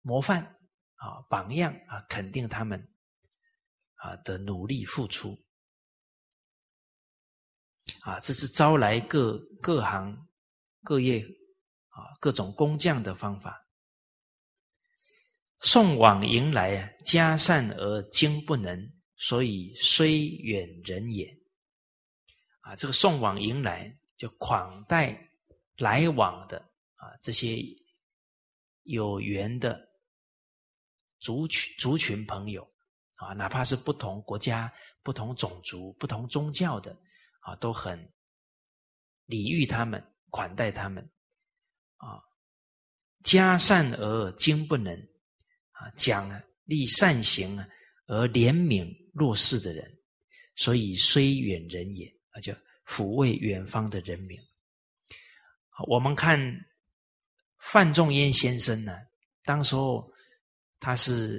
[0.02, 0.44] 模范
[0.94, 2.80] 啊，榜样啊，肯定他们
[3.94, 5.36] 啊的努力付出，
[8.02, 10.16] 啊，这是招来各各行
[10.82, 11.20] 各业
[11.88, 13.64] 啊各种工匠的方法。
[15.60, 21.26] 送往迎来啊，家善而经不能，所以虽远人也。
[22.60, 25.18] 啊，这个送往迎来就款待
[25.76, 26.58] 来往的
[26.94, 27.58] 啊，这些
[28.84, 29.80] 有缘的
[31.18, 32.62] 族群族群朋友
[33.16, 34.72] 啊，哪怕是不同国家、
[35.02, 36.96] 不同种族、不同宗教的
[37.48, 37.98] 啊，都很
[39.26, 41.02] 礼遇他们，款待他们
[41.96, 42.20] 啊。
[43.24, 44.94] 加善而经不能
[45.72, 46.30] 啊，奖
[46.64, 47.68] 励善行啊
[48.06, 49.98] 而怜悯弱势的人，
[50.56, 52.40] 所以虽远人也啊。
[52.40, 52.52] 就
[52.86, 54.38] 抚慰远方的人民。
[55.86, 56.40] 我们看
[57.58, 58.96] 范仲淹先生呢，
[59.44, 60.10] 当时候
[60.80, 61.38] 他是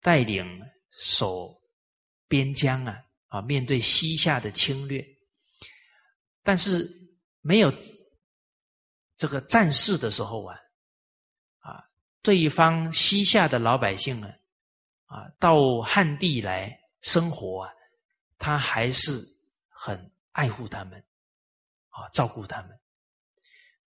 [0.00, 0.46] 带领
[0.90, 1.60] 守
[2.28, 5.02] 边疆啊，啊，面对西夏的侵略，
[6.42, 6.86] 但是
[7.40, 7.72] 没有
[9.16, 10.56] 这个战事的时候啊，
[11.60, 11.82] 啊，
[12.20, 14.28] 对方西夏的老百姓呢，
[15.06, 17.72] 啊，到汉地来生活啊，
[18.36, 19.38] 他还是。
[19.80, 20.98] 很爱护他们，
[21.90, 22.70] 啊，照顾他们，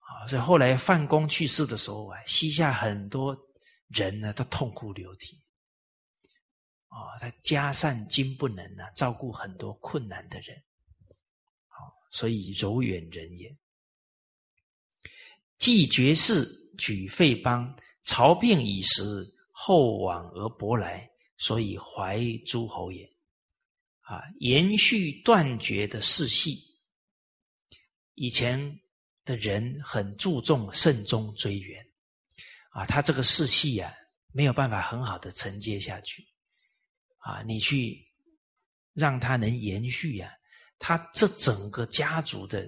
[0.00, 3.32] 啊，所以后来范公去世的时候啊，西夏很多
[3.86, 5.37] 人呢都痛哭流涕，
[6.88, 10.62] 啊，他家善经不能啊，照顾很多困难的人，
[11.66, 13.56] 好，所以柔远人也。
[15.58, 16.46] 既绝世
[16.78, 19.02] 举废邦，朝聘以时，
[19.50, 23.08] 后往而薄来，所以怀诸侯也。
[24.00, 26.58] 啊，延续断绝的世系，
[28.14, 28.80] 以前
[29.24, 31.84] 的人很注重慎终追远，
[32.70, 33.92] 啊，他这个世系啊
[34.32, 36.26] 没有办法很好的承接下去，
[37.18, 38.06] 啊，你去
[38.94, 40.32] 让他能延续呀，
[40.78, 42.60] 他这整个家族的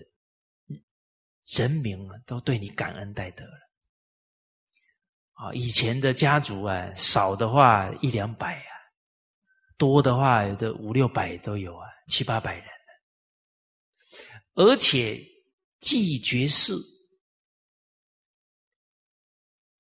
[1.56, 3.59] 人民啊都对你感恩戴德了，
[5.32, 8.70] 啊，以前的家族啊少的话一两百啊。
[9.77, 12.66] 多的话，有五六百都有啊，七八百人，
[14.52, 15.18] 而且
[15.81, 16.74] 既绝世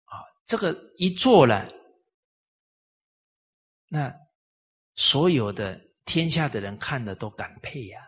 [0.04, 1.70] 啊，这个一做了，
[3.88, 4.10] 那
[5.00, 7.98] 所有的天下的人看了都感佩呀，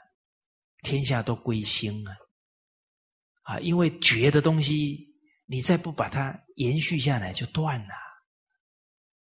[0.82, 2.14] 天下都归心啊，
[3.44, 5.09] 啊，因为绝的东西，
[5.47, 7.94] 你再不把它延续下来，就断了，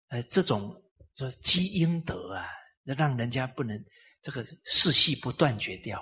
[0.09, 0.77] 呃，这种。
[1.15, 2.43] 说积阴德啊，
[2.85, 3.79] 让人家不能
[4.19, 5.99] 这个世系不断绝掉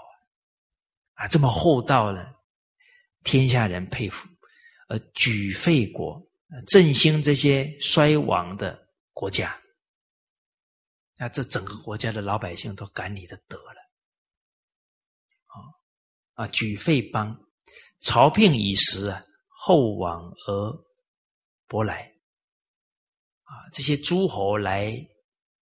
[1.16, 2.34] 啊，啊，这么厚道呢，
[3.22, 4.26] 天下人佩服，
[4.88, 6.26] 而举废国，
[6.70, 9.54] 振兴这些衰亡的国家，
[11.22, 13.80] 那这整个国家的老百姓都感你的德了，
[15.46, 15.54] 啊
[16.34, 17.40] 啊，举废邦，
[18.00, 20.86] 朝聘以时啊，后往而
[21.68, 22.12] 薄来。
[23.44, 24.98] 啊，这些诸侯来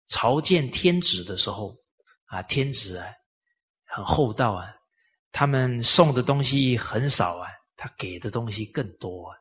[0.07, 1.77] 朝见天子的时候，
[2.25, 3.07] 啊，天子啊
[3.85, 4.75] 很厚道啊，
[5.31, 9.37] 他们送的东西很少啊，他给的东西更多啊。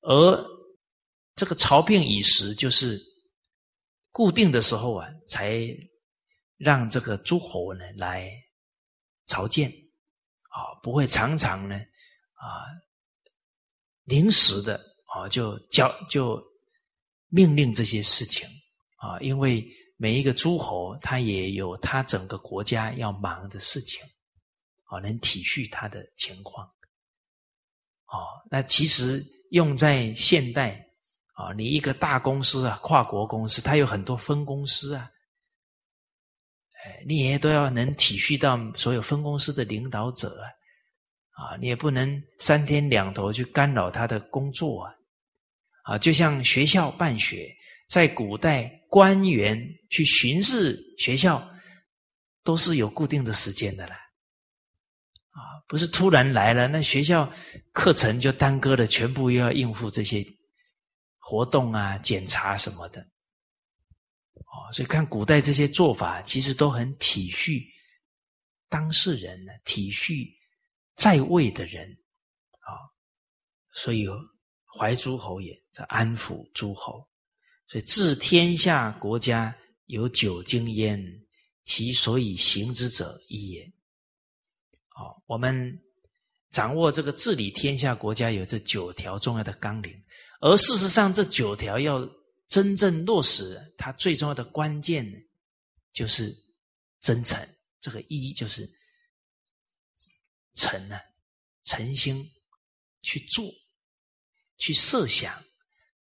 [0.00, 0.44] 而
[1.36, 3.00] 这个朝聘以时，就是
[4.12, 5.66] 固定的时候啊，才
[6.56, 8.30] 让这个诸侯呢来
[9.26, 9.68] 朝见
[10.50, 11.74] 啊，不会常常呢
[12.34, 12.62] 啊
[14.04, 16.40] 临时的啊就交就
[17.28, 18.48] 命令这些事情
[18.98, 19.66] 啊，因为
[19.96, 24.00] 每一个诸侯他也有他整个国家要忙的事情
[24.84, 26.64] 啊，能体恤他的情况
[28.06, 28.22] 哦。
[28.50, 29.24] 那其实。
[29.52, 30.82] 用在现代
[31.42, 35.10] 啊，你一个大公司啊，跨国公司，它有很多分公司啊，
[36.84, 44.94] 哎，你也都要能体恤到所有分公司的领导者啊，啊，你也不能三天两头去干扰他的工作啊，
[45.84, 47.52] 啊，就像学校办学，
[47.88, 49.58] 在古代官员
[49.90, 51.42] 去巡视学校，
[52.44, 53.96] 都是有固定的时间的啦。
[55.30, 57.32] 啊，不是突然来了，那学校
[57.72, 60.22] 课程就耽搁了，全部又要应付这些
[61.24, 63.00] 活动啊、检查什么的。
[64.34, 67.64] 哦，所以看古代这些做法，其实都很体恤
[68.68, 70.28] 当事人呢，体恤
[70.96, 71.88] 在位的人
[72.60, 72.76] 啊。
[73.72, 74.06] 所以
[74.76, 77.08] 怀诸侯也在安抚诸侯，
[77.66, 81.02] 所以治天下国家有九经焉，
[81.64, 83.64] 其所以行之者一也。
[84.96, 85.80] 哦，我们
[86.50, 90.01] 掌握这个治理天下国家有这九条重要的纲领，
[90.42, 92.06] 而事实上这九条要
[92.48, 95.04] 真正落实，它最重要的关键
[95.94, 96.36] 就是
[97.00, 97.40] 真诚。
[97.80, 98.70] 这个一就是
[100.54, 100.98] 诚呢，
[101.64, 102.22] 诚心
[103.02, 103.50] 去做，
[104.58, 105.42] 去设想，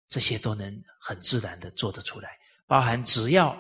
[0.08, 2.38] 这些都能很自然的做得出来。
[2.68, 3.60] 包含只要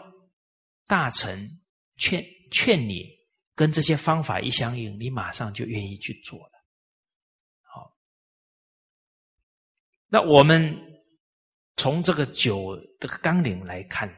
[0.85, 1.49] 大臣
[1.97, 3.15] 劝劝你。
[3.57, 6.54] 跟这些方法一相应，你马上就愿意去做了。
[10.07, 10.75] 那我们
[11.77, 14.09] 从这个九的纲领来看，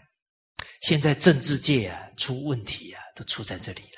[0.82, 3.98] 现在政治界啊出问题啊，都出在这里了。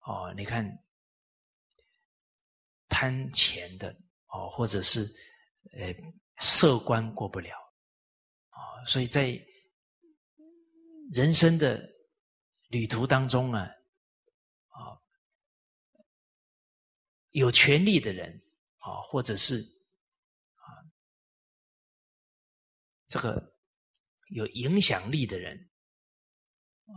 [0.00, 0.66] 哦，你看
[2.88, 3.94] 贪钱的
[4.28, 5.02] 哦，或者是
[5.72, 5.94] 呃
[6.38, 7.54] 色官过不了
[8.50, 9.38] 啊，所以在
[11.12, 11.96] 人生的。
[12.70, 14.92] 旅途当中啊，啊，
[17.30, 18.30] 有权利的人
[18.76, 19.64] 啊，或者是
[23.08, 23.52] 这个
[24.28, 25.70] 有影响力的人
[26.86, 26.94] 啊，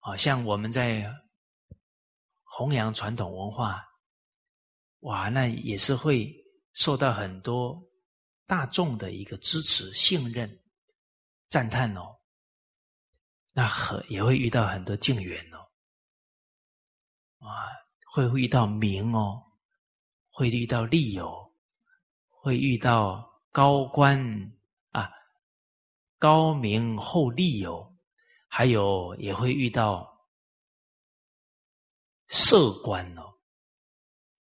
[0.00, 1.10] 啊，像我们在
[2.44, 3.82] 弘扬传统文化，
[5.00, 6.30] 哇，那也是会
[6.74, 7.82] 受到很多
[8.46, 10.62] 大众的一个支持、信任、
[11.48, 12.20] 赞叹哦。
[13.52, 15.58] 那很也会遇到很多境缘哦，
[17.38, 17.66] 啊，
[18.12, 19.42] 会遇到名哦，
[20.30, 21.52] 会遇到利哦，
[22.28, 24.18] 会遇到高官
[24.90, 25.10] 啊，
[26.18, 27.96] 高名厚利哦，
[28.48, 30.08] 还有也会遇到
[32.28, 33.32] 色官哦，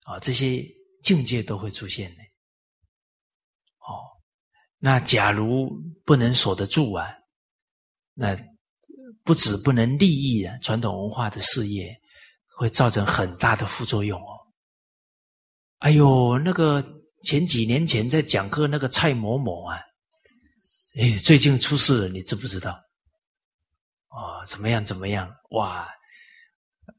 [0.05, 0.65] 啊，这些
[1.03, 2.23] 境界都会出现的。
[3.79, 4.03] 哦，
[4.79, 5.71] 那假如
[6.05, 7.13] 不能守得住啊，
[8.15, 8.37] 那。
[9.25, 11.97] 不止不能利益啊，传统文化的事业
[12.57, 14.35] 会造成很大的副作用哦。
[15.79, 16.85] 哎呦，那个
[17.23, 19.81] 前几年前在讲课那个蔡某某啊，
[20.97, 22.73] 哎，最近出事了，你知不知道？
[24.09, 25.35] 哦，怎么样怎么样？
[25.51, 25.89] 哇，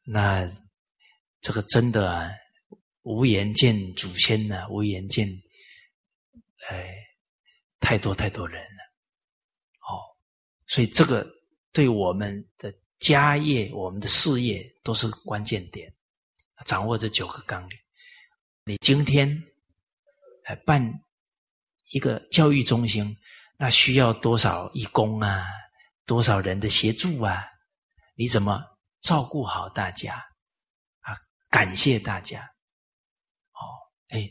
[0.03, 0.49] 那
[1.41, 2.31] 这个真的啊，
[3.03, 5.29] 无颜见祖先呢，无颜见，
[6.69, 6.95] 哎，
[7.79, 8.83] 太多太多人了。
[9.87, 10.01] 哦，
[10.67, 11.27] 所以这个。
[11.75, 15.91] 对我们的家业、我们的事业都是关键点。
[16.67, 17.75] 掌握这九个纲领，
[18.63, 19.27] 你今天
[20.45, 20.81] 来办
[21.91, 23.15] 一个教育中心，
[23.57, 25.45] 那需要多少义工啊？
[26.05, 27.43] 多少人的协助啊？
[28.15, 28.63] 你怎么
[29.01, 30.15] 照顾好大家
[31.01, 31.15] 啊？
[31.49, 32.41] 感谢大家。
[33.53, 33.61] 哦，
[34.09, 34.29] 哎，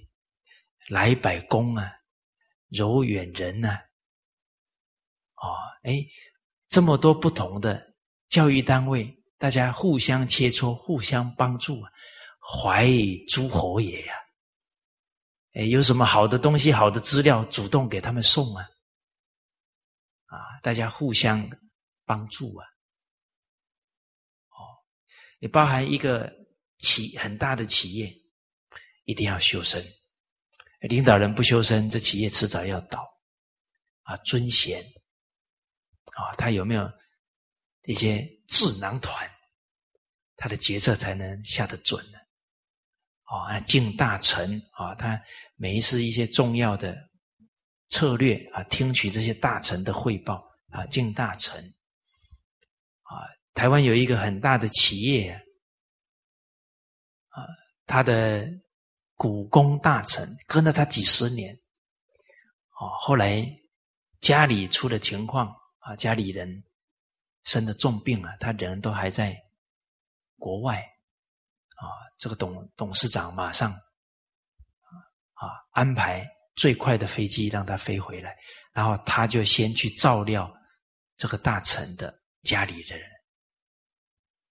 [0.88, 1.92] 来百工啊，
[2.68, 3.78] 柔远人呐。
[5.36, 6.04] 哦，哎。
[6.68, 7.94] 这么多不同的
[8.30, 11.82] 教育单位，大家互相切磋、互相帮助，
[12.40, 12.88] 怀
[13.28, 14.14] 诸侯也呀！
[15.54, 18.68] 哎，有什么好的东西、好的资料，主动给他们送啊！
[20.26, 21.46] 啊，大家互相
[22.06, 22.66] 帮助啊！
[24.48, 24.64] 哦，
[25.40, 26.32] 也包含一个
[26.78, 28.10] 企很大的企业，
[29.04, 29.84] 一定要修身。
[30.80, 33.06] 领导人不修身，这企业迟早要倒
[34.02, 34.16] 啊！
[34.18, 34.82] 尊贤。
[36.14, 36.90] 啊，他有没有
[37.84, 39.30] 一些智囊团？
[40.34, 42.18] 他的决策才能下得准呢。
[43.38, 45.20] 啊敬大臣啊，他
[45.56, 46.96] 每一次一些重要的
[47.88, 51.62] 策略啊，听取这些大臣的汇报啊，敬大臣
[53.02, 53.24] 啊。
[53.54, 55.30] 台湾有一个很大的企业
[57.28, 57.44] 啊，
[57.86, 58.48] 他的
[59.14, 61.54] 股肱大臣跟了他几十年，
[62.80, 63.46] 哦，后来
[64.20, 66.64] 家里出了情况啊，家里人
[67.44, 69.36] 生了重病了，他人都还在
[70.38, 70.78] 国外
[71.76, 71.86] 啊，
[72.22, 73.72] 这个董董事长马上
[75.32, 76.24] 啊安排
[76.54, 78.38] 最快的飞机让他飞回来，
[78.72, 80.48] 然后他就先去照料
[81.16, 83.00] 这个大臣的家里人。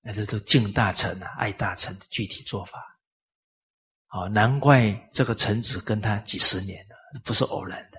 [0.02, 2.84] 那这都敬大臣啊，爱大臣的具体做法。
[4.10, 7.98] 哦，难怪这个臣子跟他几十年了，不是偶然的。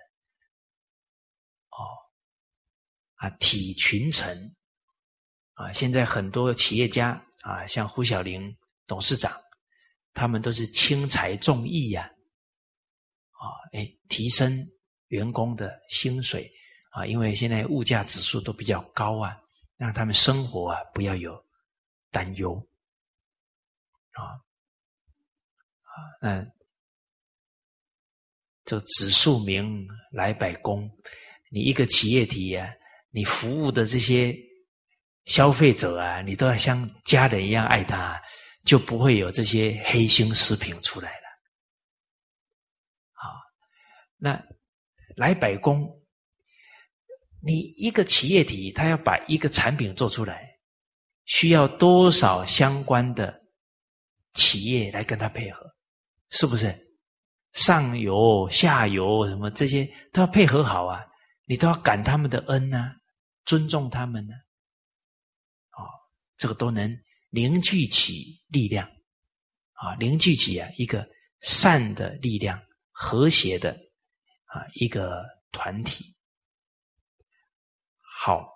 [1.70, 1.80] 哦，
[3.14, 4.54] 啊，体群臣
[5.54, 8.54] 啊，现在很多企业家啊，像胡小玲
[8.86, 9.32] 董事长，
[10.14, 12.10] 他们都是轻财重义呀。
[13.30, 14.66] 啊，哎，提升
[15.08, 16.50] 员工的薪水
[16.90, 19.36] 啊，因为现在物价指数都比较高啊，
[19.76, 21.42] 让他们生活啊不要有。
[22.14, 22.54] 担忧
[24.10, 24.20] 啊
[25.80, 25.96] 啊！
[26.20, 26.46] 那
[28.66, 30.90] 这指数名来百工，
[31.50, 32.68] 你一个企业体啊，
[33.12, 34.36] 你服务的这些
[35.24, 38.22] 消费者啊，你都要像家人一样爱他，
[38.64, 41.26] 就不会有这些黑心食品出来了。
[43.14, 43.24] 啊，
[44.16, 44.42] 那
[45.16, 46.02] 来百工，
[47.40, 50.50] 你一个企业体，他要把一个产品做出来。
[51.24, 53.40] 需要多少相关的
[54.34, 55.72] 企业来跟他配合？
[56.30, 56.76] 是不是
[57.52, 61.04] 上游、下游什么这些都要配合好啊？
[61.44, 62.96] 你都要感他们的恩呐，
[63.44, 64.34] 尊重他们呢？
[65.72, 65.86] 哦，
[66.36, 66.90] 这个都能
[67.34, 68.86] 凝聚起力量
[69.72, 71.08] 啊，凝聚起啊一个
[71.40, 73.72] 善的力量、和谐的
[74.44, 76.14] 啊一个团体。
[78.00, 78.52] 好。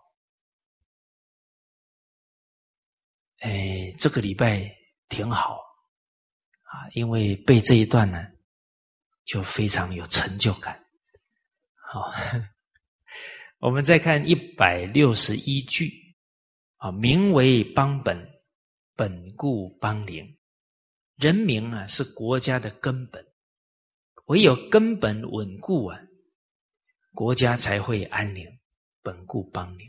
[3.41, 4.75] 哎，这个礼拜
[5.09, 5.61] 挺好
[6.63, 8.27] 啊，因为背这一段呢，
[9.25, 10.83] 就非常有成就感。
[11.75, 12.11] 好，
[13.61, 16.17] 我们再看一百六十一句
[16.79, 18.19] 啊，名为邦本，
[18.97, 20.37] 本固邦宁。
[21.17, 23.25] 人民啊，是国家的根本，
[24.27, 26.01] 唯有根本稳固啊，
[27.15, 28.47] 国家才会安宁，
[29.03, 29.87] 本固邦宁。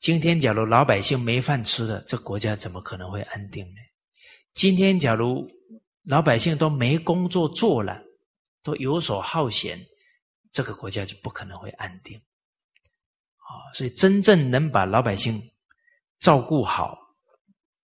[0.00, 3.80] 今天，假如老百姓没饭吃了，这国家怎么可能会安定呢？
[4.54, 5.48] 今天，假如
[6.02, 8.02] 老百姓都没工作做了，
[8.62, 9.78] 都游手好闲，
[10.50, 12.16] 这个国家就不可能会安定。
[13.36, 15.40] 啊，所以真正能把老百姓
[16.18, 16.96] 照顾好，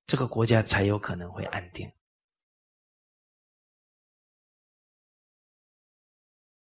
[0.06, 1.90] 这个国家才有可能会安定。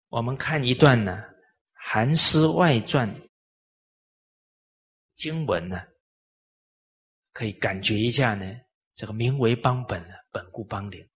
[0.07, 1.11] 我们看一段呢，
[1.73, 3.13] 《韩诗外传》。
[5.15, 5.81] 经文呢，
[7.33, 8.45] 可以感觉一下呢。
[8.93, 11.09] 这个名为邦本呢，本固邦宁。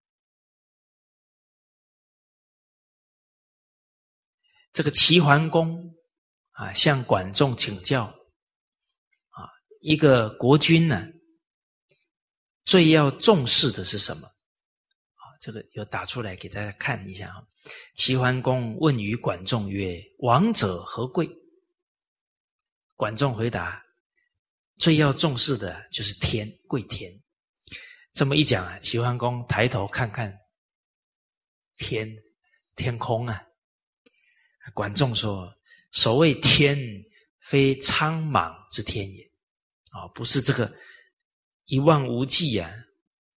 [4.74, 5.96] 这个齐桓公
[6.54, 9.48] 啊，向管仲请教啊，
[9.82, 11.08] 一个国君呢，
[12.72, 14.26] 最要重视的是什么？
[14.26, 17.44] 啊，这个有打出来给大家看一下啊。
[17.96, 21.30] 齐桓公问于管仲曰：“王者何贵？”
[22.96, 23.84] 管仲回答。
[24.78, 27.12] 最要重视的就是天，贵天。
[28.14, 30.34] 这么一讲啊，齐桓公抬头看看
[31.76, 32.10] 天，
[32.78, 33.44] 天空啊。
[34.74, 35.54] 管仲说
[35.92, 36.80] ：“所谓天，
[37.42, 39.22] 非苍茫之天也，
[39.90, 40.74] 啊，不是这个
[41.66, 42.70] 一望无际啊，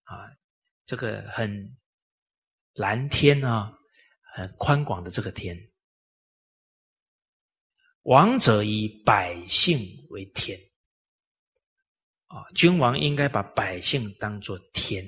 [0.04, 0.30] 啊，
[0.86, 1.78] 这个很
[2.74, 3.74] 蓝天啊，
[4.34, 5.58] 很宽广的这个天。
[8.04, 9.80] 王者以百姓
[10.10, 10.60] 为天。”
[12.34, 15.06] 啊，君王应该把百姓当作天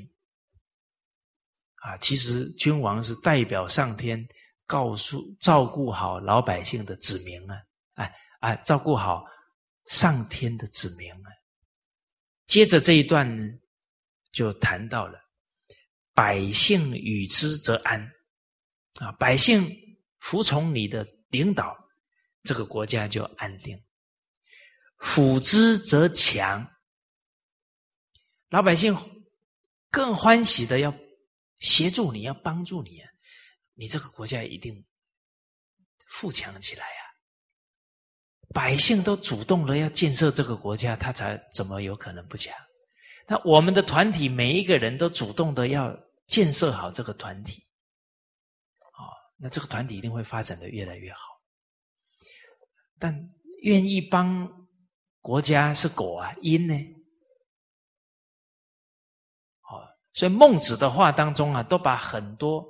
[1.77, 1.97] 啊！
[1.97, 4.23] 其实君王是代表上天，
[4.67, 7.59] 告诉照顾好老百姓的子民啊！
[7.95, 9.25] 哎啊，照顾好
[9.87, 11.29] 上天的子民啊！
[12.55, 13.43] 接着这一段呢，
[14.31, 15.19] 就谈到了
[16.13, 18.01] 百姓与之则安
[19.01, 19.69] 啊，百姓
[20.19, 21.75] 服从你的领导，
[22.43, 23.77] 这个国家就安定；
[24.99, 26.65] 辅之则强。
[28.47, 28.95] 老百姓
[29.91, 30.97] 更欢喜的要
[31.59, 33.09] 协助你，要帮助你啊！
[33.73, 34.85] 你这个国家一定
[36.07, 37.04] 富强起来啊！
[38.55, 42.55] 百姓都主动的要建设这个国家，他才怎么有可能不强？
[43.27, 45.93] 那我们的团体每一个人都主动的要
[46.25, 47.61] 建设好这个团体，
[48.93, 51.19] 啊，那这个团体一定会发展的越来越好。
[52.97, 53.13] 但
[53.63, 54.49] 愿意帮
[55.19, 56.73] 国家是果啊，因呢？
[59.69, 59.83] 哦，
[60.13, 62.65] 所以孟子的话当中啊，都把很多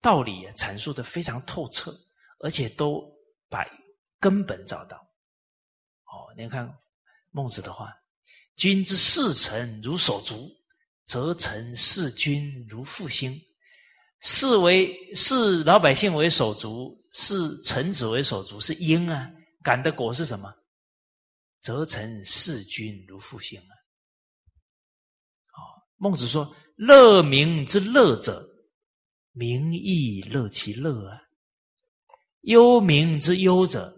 [0.00, 1.92] 道理阐述的非常透彻，
[2.38, 3.02] 而且都
[3.48, 3.66] 把
[4.20, 5.03] 根本找到。
[6.36, 6.72] 你看
[7.30, 7.92] 孟子的话
[8.56, 10.50] ：“君之视臣如手足，
[11.04, 13.40] 则臣视君如父心。
[14.20, 19.30] 视为视老百姓为手足，视臣子为手足，是因啊。
[19.62, 20.52] 感的果是什么？
[21.60, 23.72] 则臣视君如父心啊。”
[25.54, 25.58] 哦，
[25.96, 28.44] 孟子说：“乐民之乐者，
[29.32, 31.18] 民亦乐其乐啊；
[32.42, 33.94] 忧民之忧者。”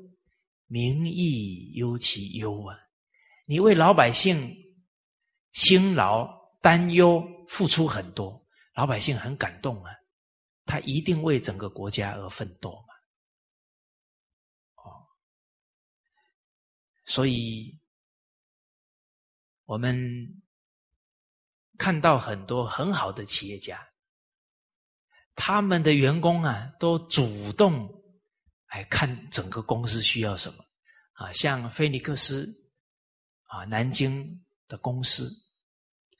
[0.66, 2.76] 民亦忧其忧啊！
[3.44, 4.56] 你为老百姓
[5.52, 6.28] 辛劳、
[6.60, 8.44] 担忧、付出很多，
[8.74, 9.92] 老百姓很感动啊！
[10.64, 12.94] 他一定为整个国家而奋斗嘛？
[14.82, 15.06] 哦，
[17.04, 17.78] 所以
[19.64, 20.42] 我们
[21.78, 23.80] 看到很多很好的企业家，
[25.36, 27.92] 他们的员工啊，都主动。
[28.76, 30.62] 来看整个公司需要什么
[31.14, 31.32] 啊？
[31.32, 32.46] 像菲尼克斯
[33.44, 35.30] 啊，南京的公司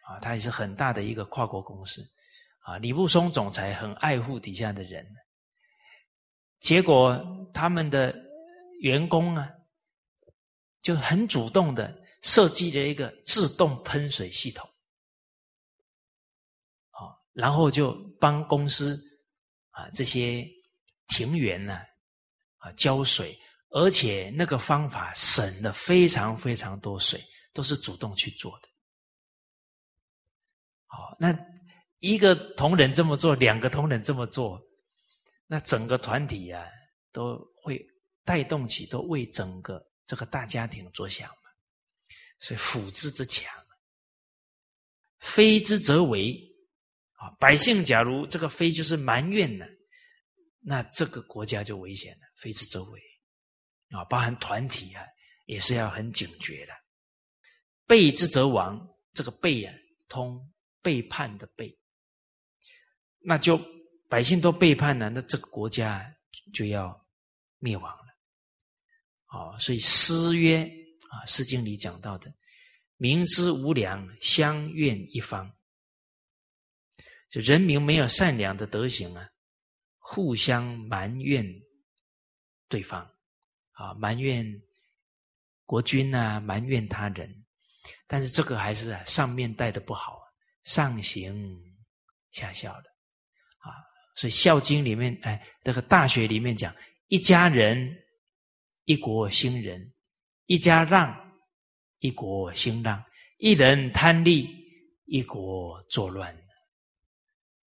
[0.07, 2.03] 啊，它也是很大的一个跨国公司
[2.61, 2.79] 啊。
[2.79, 5.07] 李布松总裁很爱护底下的人，
[6.59, 7.23] 结果
[7.53, 8.17] 他们的
[8.81, 9.53] 员工啊，
[10.81, 14.67] 就很主动的设计了一个自动喷水系统，
[16.93, 18.99] 啊，然后就帮公司
[19.73, 20.43] 啊这些
[21.09, 21.79] 庭园呢。
[22.73, 23.39] 浇水，
[23.71, 27.23] 而且那个方法省了非常非常多水，
[27.53, 28.69] 都是主动去做的。
[30.87, 31.37] 好，那
[31.99, 34.61] 一个同仁这么做，两个同仁这么做，
[35.47, 36.65] 那整个团体啊，
[37.13, 37.85] 都会
[38.25, 41.51] 带动起，都为整个这个大家庭着想嘛。
[42.39, 43.51] 所以辅之则强，
[45.21, 46.43] 非之则为。
[47.19, 49.65] 啊，百姓假如这个非就是埋怨呢，
[50.61, 52.26] 那这个国家就危险了。
[52.37, 53.03] 非之周围
[53.91, 55.05] 啊，包含团体啊，
[55.47, 56.73] 也是要很警觉的。
[57.87, 59.75] 背之则亡，这个背啊，
[60.09, 60.53] 通
[60.83, 61.77] 背叛的背，
[63.21, 63.61] 那就
[64.09, 66.05] 百姓都背叛了，那这个国家
[66.53, 67.07] 就要
[67.59, 68.05] 灭亡了。
[69.29, 70.65] 哦，所以诗曰
[71.11, 72.33] 啊，《诗经》里讲到的
[72.97, 75.53] “民之无良，相怨一方”，
[77.31, 79.29] 就人民没有善良的德行啊，
[79.99, 81.45] 互相埋怨。
[82.69, 83.09] 对方
[83.73, 84.45] 啊，埋怨
[85.65, 87.45] 国君啊，埋怨他人，
[88.07, 90.21] 但是这个还是上面带的不好，
[90.65, 91.61] 上行
[92.31, 92.89] 下效的
[93.59, 93.75] 啊。
[94.15, 96.75] 所以《孝经》里面，哎，这个《大学》里面讲：
[97.09, 97.97] 一家人，
[98.85, 99.81] 一国兴仁；
[100.47, 101.15] 一家让，
[101.99, 102.99] 一国兴让；
[103.39, 104.49] 一人贪利，
[105.05, 106.35] 一国作乱。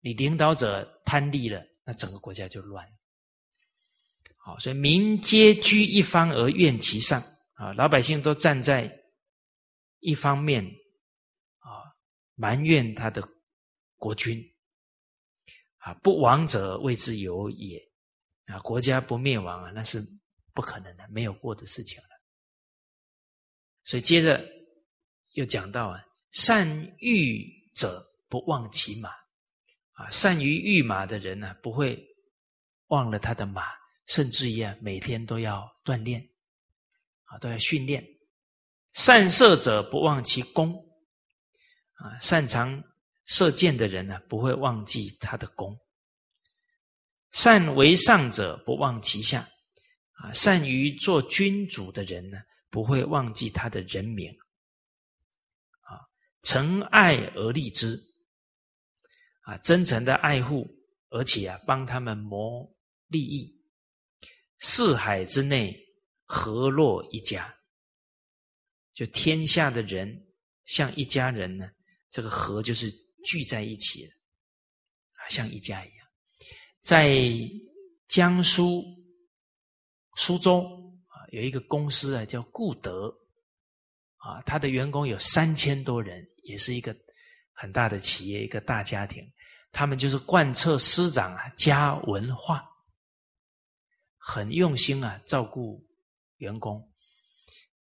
[0.01, 2.87] 你领导者贪利了，那整个国家就乱。
[4.41, 7.21] 好，所以民皆居一方而怨其上
[7.55, 8.89] 啊，老百姓都站在
[9.99, 10.63] 一方面
[11.59, 11.83] 啊，
[12.35, 13.21] 埋怨他的
[13.97, 14.41] 国君
[15.79, 17.77] 啊，不亡者谓之有也
[18.45, 20.01] 啊，国家不灭亡啊，那是
[20.53, 22.09] 不可能的，没有过的事情了。
[23.83, 24.41] 所以接着
[25.31, 26.01] 又讲到啊，
[26.31, 26.65] 善
[26.99, 27.45] 御
[27.75, 29.09] 者不忘其马
[29.91, 32.01] 啊，善于御马的人呢，不会
[32.87, 33.77] 忘了他的马。
[34.09, 36.27] 甚至于啊，每天都要锻炼，
[37.25, 38.03] 啊，都要训练。
[38.91, 40.73] 善射者不忘其功，
[41.93, 42.83] 啊，擅长
[43.25, 45.79] 射箭的人呢，不会忘记他的功。
[47.29, 49.47] 善为上者不忘其下，
[50.13, 52.39] 啊，善于做君主的人呢，
[52.71, 54.27] 不会忘记他的人民。
[55.81, 56.01] 啊，
[56.41, 57.95] 诚爱而立之，
[59.41, 60.67] 啊，真诚的爱护，
[61.09, 62.75] 而且啊，帮他们谋
[63.09, 63.58] 利益。
[64.59, 65.75] 四海之内，
[66.25, 67.53] 和若一家。
[68.93, 70.27] 就天下的人
[70.65, 71.69] 像一家人呢，
[72.09, 72.91] 这个和就是
[73.25, 74.11] 聚在一起的，
[75.13, 76.07] 啊，像一家一样。
[76.81, 77.17] 在
[78.07, 78.83] 江苏
[80.17, 80.63] 苏州
[81.07, 83.13] 啊，有一个公司啊，叫固德，
[84.17, 86.93] 啊，他的员工有三千多人，也是一个
[87.53, 89.25] 很大的企业，一个大家庭。
[89.71, 92.68] 他们就是贯彻师长啊家文化。
[94.19, 95.83] 很用心啊，照顾
[96.37, 96.91] 员工，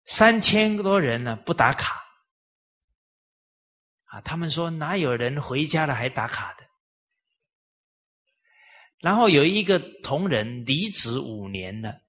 [0.05, 2.05] 三千多人呢不打卡，
[4.05, 6.66] 啊，他们说哪有人回家了还打卡的？
[8.98, 12.01] 然后有一个同仁离职五年了，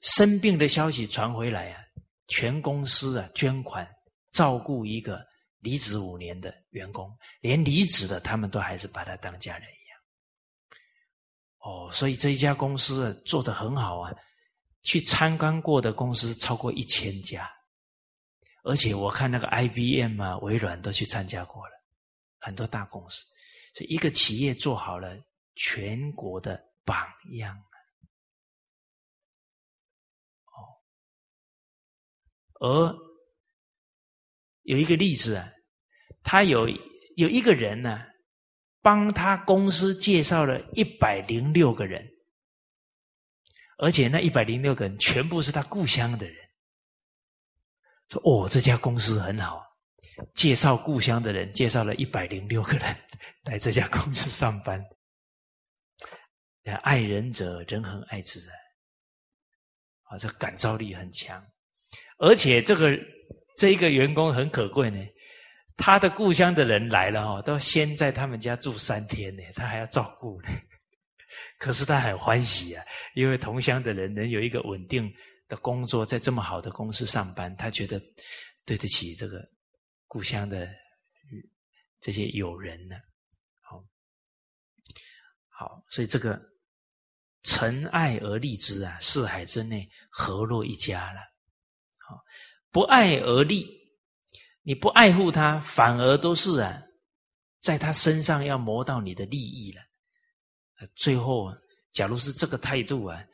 [0.00, 1.82] 生病的消息传回来啊，
[2.28, 3.90] 全公司啊捐款
[4.30, 5.26] 照顾一个
[5.60, 7.10] 离职五年的员工，
[7.40, 9.68] 连离职的他们都还是把他当家人。
[11.62, 14.12] 哦，所以这一家公司做的很好啊，
[14.82, 17.48] 去参观过的公司超过一千家，
[18.64, 21.72] 而且我看那个 IBM 啊、微软都去参加过了，
[22.40, 23.24] 很多大公司。
[23.74, 25.16] 所以，一个企业做好了，
[25.54, 27.06] 全国的榜
[27.36, 27.56] 样
[30.46, 30.82] 哦。
[32.58, 32.92] 而
[34.62, 35.48] 有一个例子啊，
[36.24, 36.68] 他有
[37.16, 38.04] 有一个人呢，
[38.82, 42.06] 帮他公司介绍了一百零六个人，
[43.78, 46.36] 而且那一百零六个人全部是他故乡的人。
[48.08, 49.64] 说哦，这家公司很好。
[50.34, 52.96] 介绍故乡的人，介绍了一百零六个人
[53.44, 54.84] 来这家公司上班。
[56.82, 58.48] 爱人者，人恒爱之人。
[60.02, 61.42] 啊，这感召力很强，
[62.18, 62.98] 而且这个
[63.56, 65.02] 这一个员工很可贵呢。
[65.76, 70.48] 他的故乡的人来了哈，都先在他们家住三天呢，他还要照顾呢。
[71.58, 72.84] 可是他很欢喜啊，
[73.14, 75.12] 因为同乡的人能有一个稳定
[75.48, 78.00] 的工作，在这么好的公司上班，他觉得
[78.64, 79.50] 对得起这个。
[80.12, 80.68] 故乡的
[81.98, 82.96] 这些友人呢？
[83.62, 83.82] 好，
[85.48, 86.38] 好，所以这个
[87.44, 91.20] 尘爱而立之啊，四海之内何若一家了？
[92.06, 92.22] 好，
[92.70, 93.66] 不爱而立，
[94.62, 96.80] 你不爱护他，反而都是啊，
[97.60, 99.82] 在他身上要磨到你的利益了。
[100.94, 101.52] 最后，
[101.92, 103.24] 假如是这个态度啊，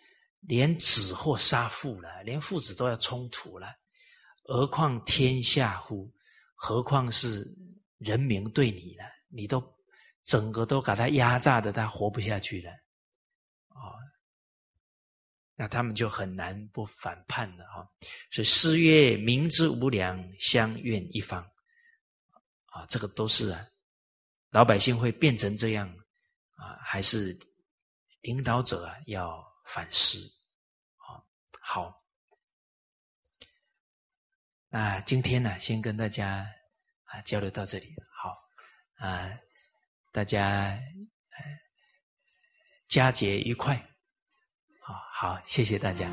[0.41, 3.69] 连子或杀父了，连父子都要冲突了，
[4.45, 6.11] 何况天下乎？
[6.55, 7.47] 何况是
[7.99, 9.63] 人民对你了，你都
[10.25, 12.71] 整个都把他压榨的，他活不下去了，
[15.61, 17.85] 那他们就很难不反叛了哈。
[18.31, 21.43] 所以诗曰：“民之无良，相怨一方。”
[22.71, 23.67] 啊，这个都是啊，
[24.51, 25.89] 老百姓会变成这样
[26.55, 27.37] 啊，还是
[28.21, 30.17] 领导者啊要反思
[30.99, 31.19] 啊。
[31.61, 31.93] 好。
[34.69, 36.47] 那今天呢，先跟大家
[37.05, 37.93] 啊交流到这里。
[38.13, 38.37] 好
[38.97, 39.29] 啊，
[40.13, 40.79] 大家
[42.87, 43.88] 佳节愉快。
[44.89, 46.09] 好好，谢谢大家。